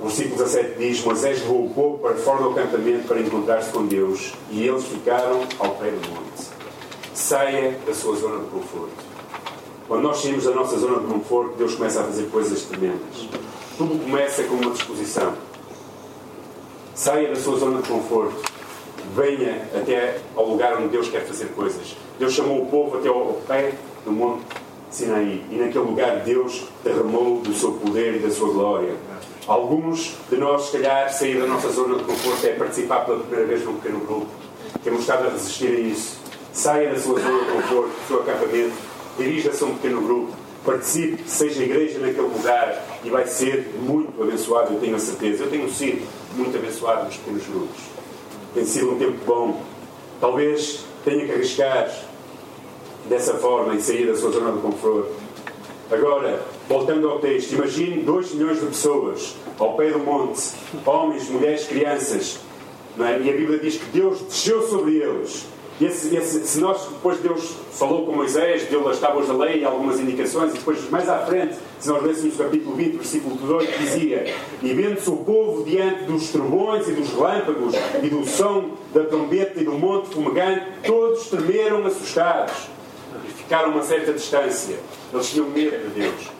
[0.00, 3.86] O versículo 17 diz: Moisés levou o povo para fora do acampamento para encontrar-se com
[3.86, 6.50] Deus e eles ficaram ao pé do monte.
[7.14, 9.10] Saia da sua zona de conforto.
[9.86, 13.28] Quando nós saímos da nossa zona de conforto, Deus começa a fazer coisas tremendas.
[13.80, 15.32] Tudo começa com uma disposição.
[16.94, 18.36] Saia da sua zona de conforto.
[19.16, 21.96] Venha até ao lugar onde Deus quer fazer coisas.
[22.18, 23.72] Deus chamou o povo até ao pé
[24.04, 24.42] do monte
[24.90, 25.46] Sinaí.
[25.50, 28.94] E naquele lugar Deus derramou do seu poder e da sua glória.
[29.46, 33.46] Alguns de nós, se calhar, sair da nossa zona de conforto é participar pela primeira
[33.46, 34.26] vez num pequeno grupo.
[34.84, 36.18] Temos estado a resistir a isso.
[36.52, 38.74] Saia da sua zona de conforto, do seu acampamento,
[39.16, 44.74] dirija-se a um pequeno grupo, participe, seja igreja naquele lugar e vai ser muito abençoado,
[44.74, 45.44] eu tenho a certeza.
[45.44, 47.80] Eu tenho sido muito abençoado pequenos grupos.
[48.54, 49.62] Tem sido um tempo bom.
[50.20, 51.90] Talvez tenha que arriscar
[53.08, 55.10] dessa forma e sair da sua zona de conforto.
[55.90, 60.52] Agora, voltando ao texto, imagine 2 milhões de pessoas ao pé do monte,
[60.86, 62.38] homens, mulheres, crianças,
[62.98, 63.20] é?
[63.20, 65.46] e a Bíblia diz que Deus desceu sobre eles.
[65.80, 69.60] E esse, esse, se nós, depois Deus falou com Moisés, deu as tábuas da lei
[69.60, 73.36] e algumas indicações, e depois mais à frente, se nós lêssemos o capítulo 20, versículo
[73.36, 78.72] 18, dizia: E vendo-se o povo diante dos trovões e dos relâmpagos, e do som
[78.92, 82.68] da trombeta e do monte fumegante, todos tremeram assustados
[83.50, 84.78] ficaram a uma certa distância.
[85.12, 86.30] Eles tinham medo de Deus.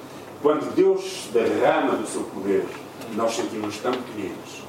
[0.40, 2.64] Quando Deus derrama do seu poder,
[3.14, 4.62] nós sentimos tão pequeninos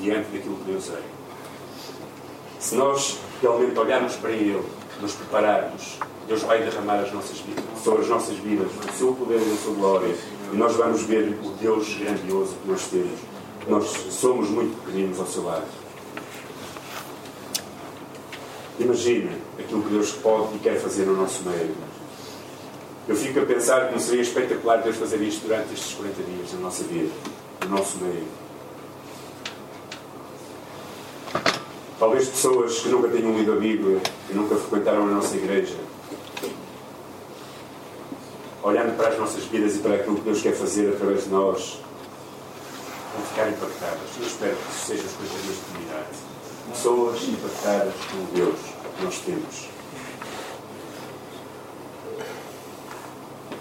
[0.00, 1.21] diante daquilo que Deus é.
[2.62, 4.62] Se nós realmente olharmos para Ele,
[5.00, 5.98] nos prepararmos,
[6.28, 9.56] Deus vai derramar as nossas vidas, sobre as nossas vidas, o seu poder e a
[9.56, 10.14] sua glória,
[10.52, 13.18] e nós vamos ver o Deus grandioso que nós temos.
[13.66, 15.66] Nós somos muito pequeninos ao seu lado.
[18.78, 21.74] Imagina aquilo que Deus pode e quer fazer no nosso meio.
[23.08, 26.60] Eu fico a pensar como seria espetacular Deus fazer isto durante estes 40 dias na
[26.60, 27.10] nossa vida,
[27.64, 28.41] no nosso meio.
[32.02, 35.76] Talvez pessoas que nunca tenham lido a Bíblia e nunca frequentaram a nossa igreja.
[38.60, 41.78] olhando para as nossas vidas e para aquilo que Deus quer fazer através de nós,
[43.14, 44.00] vão ficar impactadas.
[44.18, 46.08] Eu espero que isso seja as coisas desta comunidade.
[46.72, 48.58] Pessoas impactadas com Deus
[48.96, 49.68] que nós temos.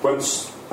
[0.02, 0.24] Quando,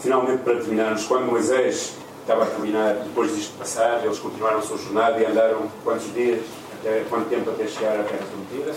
[0.00, 1.92] finalmente, para terminarmos, quando Moisés
[2.22, 6.40] estava a terminar, depois disto passar, eles continuaram a sua jornada e andaram quantos dias,
[6.80, 8.74] até, quanto tempo até chegar à Terra Prometida?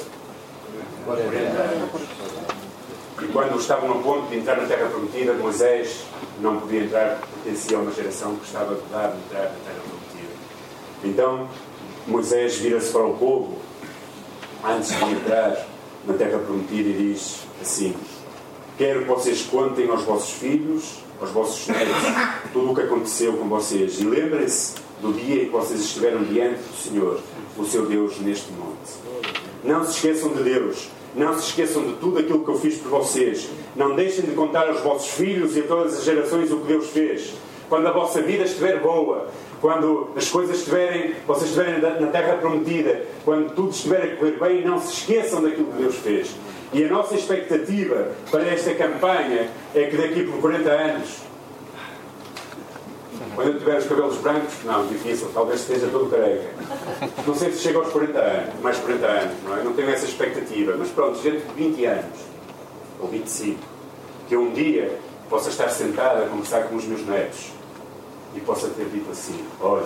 [1.06, 1.89] 40 anos.
[3.22, 6.04] E quando estavam a ponto de entrar na Terra Prometida, Moisés
[6.39, 10.34] não podia entrar, pertencia a uma geração que estava a de entrar na Terra Prometida.
[11.04, 11.47] Então,
[12.08, 13.58] Moisés vira-se para o povo,
[14.64, 15.68] antes de entrar
[16.06, 17.95] na Terra Prometida, e diz assim:
[18.78, 21.93] Quero que vocês contem aos vossos filhos, aos vossos netos,
[22.52, 23.99] tudo o que aconteceu com vocês.
[23.99, 27.20] E lembrem-se do dia em que vocês estiveram diante do Senhor,
[27.58, 28.93] o seu Deus, neste monte.
[29.64, 30.89] Não se esqueçam de Deus.
[31.16, 33.49] Não se esqueçam de tudo aquilo que eu fiz por vocês.
[33.76, 36.89] Não deixem de contar aos vossos filhos e a todas as gerações o que Deus
[36.89, 37.34] fez.
[37.68, 39.28] Quando a vossa vida estiver boa,
[39.60, 44.66] quando as coisas estiverem, vocês estiverem na terra prometida, quando tudo estiver a correr bem,
[44.66, 46.36] não se esqueçam daquilo que Deus fez.
[46.74, 51.18] E a nossa expectativa para esta campanha é que daqui por 40 anos,
[53.36, 56.49] quando eu tiver os cabelos brancos, não, difícil, talvez esteja todo careca.
[57.26, 59.63] Não sei se chega aos 40 anos, mais 40 anos, não é?
[59.63, 62.19] Não tenho essa expectativa, mas pronto, gente de 20 anos,
[62.99, 63.59] ou 25,
[64.28, 64.97] que eu um dia
[65.30, 67.51] possa estar sentado a conversar com os meus netos
[68.36, 69.86] e possa ter dito assim: olha,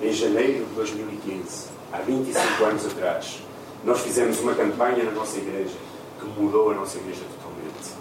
[0.00, 3.42] em janeiro de 2015, há 25 anos atrás,
[3.84, 5.76] nós fizemos uma campanha na nossa igreja
[6.20, 7.94] que mudou a nossa igreja totalmente,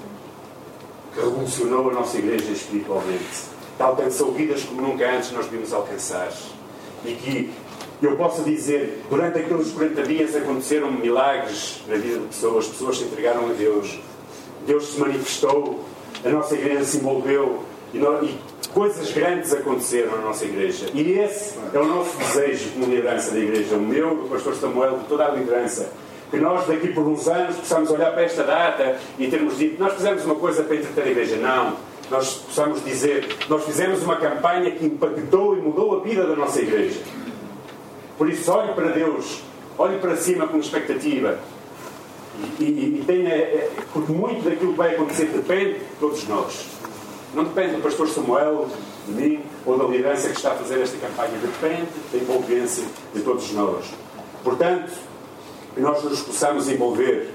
[1.13, 6.31] que revolucionou a nossa igreja espiritualmente, que alcançou vidas como nunca antes nós vimos alcançar.
[7.03, 7.53] E que
[8.01, 13.03] eu posso dizer, durante aqueles 40 dias aconteceram milagres na vida de pessoas, pessoas se
[13.05, 13.99] entregaram a Deus,
[14.65, 15.83] Deus se manifestou,
[16.23, 17.63] a nossa igreja se envolveu
[17.93, 18.37] e, nós, e
[18.73, 20.87] coisas grandes aconteceram na nossa igreja.
[20.93, 24.97] E esse é o nosso desejo como liderança da igreja, o meu, do pastor Samuel,
[24.99, 25.89] de toda a liderança.
[26.29, 29.93] Que nós, daqui por uns anos, possamos olhar para esta data e termos dito: nós
[29.93, 31.37] fizemos uma coisa para entreter a igreja.
[31.37, 31.77] Não.
[32.09, 36.61] Nós possamos dizer: nós fizemos uma campanha que impactou e mudou a vida da nossa
[36.61, 36.99] igreja.
[38.17, 39.41] Por isso, olhe para Deus,
[39.77, 41.39] olhe para cima com expectativa.
[42.59, 46.65] E, e, e tenha, é, porque muito daquilo que vai acontecer depende de todos nós.
[47.33, 48.67] Não depende do pastor Samuel,
[49.07, 51.31] de mim ou da liderança que está a fazer esta campanha.
[51.41, 52.83] Depende da envolvência
[53.13, 53.85] de todos nós.
[54.43, 54.91] Portanto,
[55.73, 57.33] que nós nos possamos envolver,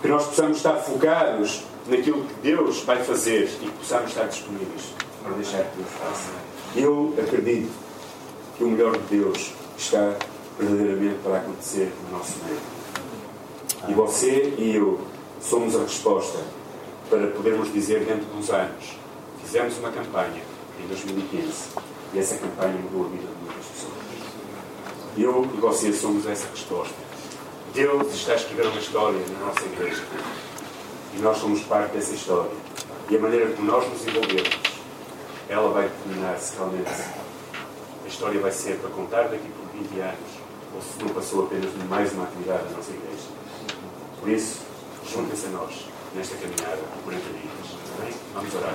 [0.00, 4.94] que nós possamos estar focados naquilo que Deus vai fazer e que possamos estar disponíveis
[5.22, 6.30] para deixar que Deus faça.
[6.74, 7.70] Eu acredito
[8.56, 10.16] que o melhor de Deus está
[10.58, 12.60] verdadeiramente para acontecer no nosso meio.
[13.88, 15.00] E você e eu
[15.40, 16.38] somos a resposta
[17.08, 19.06] para podermos dizer dentro de uns anos
[19.46, 20.42] Fizemos uma campanha
[20.82, 21.52] em 2015
[22.12, 23.94] e essa campanha mudou a vida de muitas pessoas.
[25.16, 26.96] Eu e você somos essa resposta.
[27.72, 30.02] Deus está a escrever uma história na nossa igreja
[31.16, 32.50] e nós somos parte dessa história.
[33.08, 34.60] E a maneira como nós nos envolvemos,
[35.48, 40.46] ela vai determinar se realmente a história vai ser para contar daqui por 20 anos
[40.74, 43.28] ou se não passou apenas de mais uma atividade da nossa igreja.
[44.20, 44.60] Por isso,
[45.10, 48.16] juntem-se a nós nesta caminhada por 40 dias.
[48.34, 48.74] Vamos orar.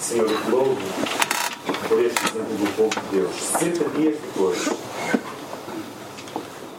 [0.00, 0.76] Senhor, louvo
[1.88, 3.34] por este exemplo do povo de Deus.
[3.34, 4.68] 60 dias depois,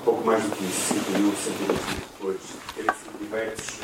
[0.04, 2.38] pouco mais do que isso, 5 mil, 60 dias depois,
[2.76, 3.82] terem sido libertos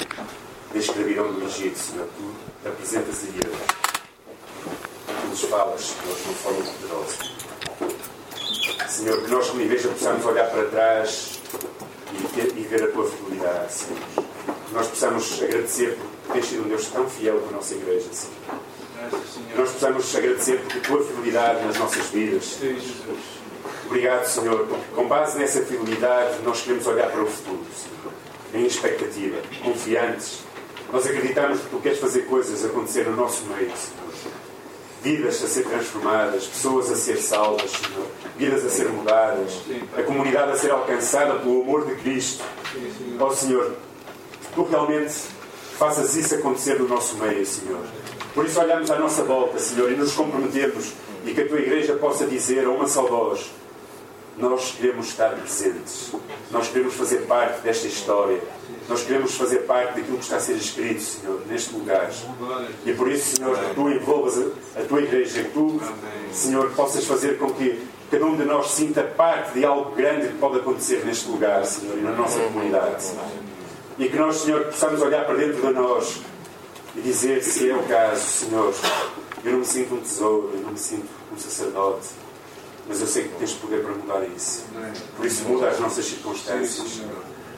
[0.77, 3.49] da escravidão do Egito, Senhor, tu apresentas a.
[5.21, 7.17] Tu nos falas, Senhor, de uma forma poderosa.
[8.87, 11.39] Senhor, que nós como igreja possamos olhar para trás
[12.13, 13.99] e, ter, e ver a tua fidelidade, Senhor.
[14.67, 18.07] Que nós possamos agradecer por tens sido um Deus tão fiel com a nossa igreja,
[18.11, 18.35] Senhor.
[19.55, 22.59] Nós precisamos agradecer por tua fidelidade nas nossas vidas.
[23.87, 28.13] Obrigado, Senhor, porque com base nessa fidelidade nós queremos olhar para o futuro, Senhor,
[28.53, 30.46] em expectativa, confiantes.
[30.91, 34.07] Nós acreditamos que tu queres fazer coisas acontecer no nosso meio, Senhor.
[35.03, 38.07] Vidas a ser transformadas, pessoas a ser salvas, Senhor.
[38.37, 39.61] Vidas a ser mudadas,
[39.97, 42.43] a comunidade a ser alcançada pelo amor de Cristo.
[43.19, 43.75] Ó Senhor,
[44.55, 45.13] tu realmente
[45.77, 47.81] faças isso acontecer no nosso meio, Senhor.
[48.33, 50.93] Por isso olhamos à nossa volta, Senhor, e nos comprometemos
[51.25, 53.51] e que a tua igreja possa dizer a uma só voz:
[54.37, 56.11] Nós queremos estar presentes,
[56.51, 58.41] nós queremos fazer parte desta história,
[58.87, 62.09] nós queremos fazer parte daquilo que está a ser escrito, Senhor, neste lugar.
[62.85, 64.37] E por isso, Senhor, que tu envolvas
[64.75, 65.81] a tua igreja, que tu,
[66.31, 70.35] Senhor, possas fazer com que cada um de nós sinta parte de algo grande que
[70.35, 73.05] pode acontecer neste lugar, Senhor, e na nossa comunidade.
[73.99, 76.21] E que nós, Senhor, possamos olhar para dentro de nós
[76.95, 78.73] e dizer se é o caso, Senhor,
[79.43, 82.07] eu não me sinto um tesouro, eu não me sinto um sacerdote,
[82.87, 84.65] mas eu sei que tens poder para mudar isso.
[85.15, 87.01] Por isso, muda as nossas circunstâncias,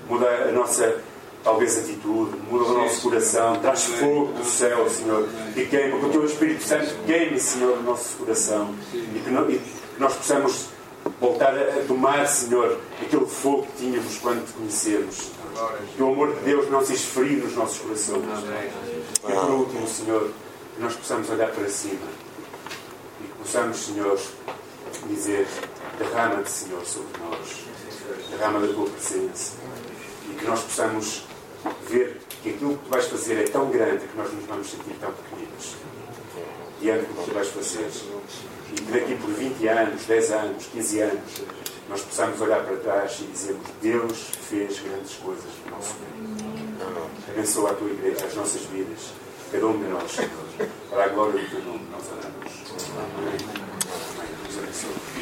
[0.10, 0.98] muda a nossa,
[1.44, 6.10] talvez, atitude, muda o nosso coração, traz fogo do céu, Senhor, e queima, que o
[6.10, 8.74] teu Espírito Santo queime, Senhor, o nosso coração.
[8.94, 10.68] E que, no, e que nós possamos
[11.20, 15.32] voltar a tomar, Senhor, aquele fogo que tínhamos quando te conhecemos.
[15.96, 18.24] Que o amor de Deus não se esfrie nos nossos corações.
[19.28, 20.32] E por último, Senhor,
[20.76, 22.08] que nós possamos olhar para cima
[23.22, 24.18] e que possamos, Senhor,
[25.08, 25.48] dizer:
[25.98, 27.66] derrama-te, Senhor, sobre nós,
[28.30, 29.54] derrama da tua presença.
[30.30, 31.24] E que nós possamos
[31.88, 34.96] ver que aquilo que tu vais fazer é tão grande que nós nos vamos sentir
[35.00, 35.76] tão pequeninos
[36.80, 37.90] diante do que tu vais fazer.
[38.72, 41.42] E que daqui por 20 anos, 10 anos, 15 anos,
[41.90, 47.10] nós possamos olhar para trás e dizermos: Deus fez grandes coisas no nosso meio.
[47.30, 49.12] Abençoa a tua igreja, as nossas vidas,
[49.52, 50.30] cada um de nós, Senhor.
[50.90, 52.50] Para a glória do teu nome, nós oramos.
[52.96, 53.38] Amém.
[54.18, 54.30] Amém.
[54.44, 55.20] Deus abençoe.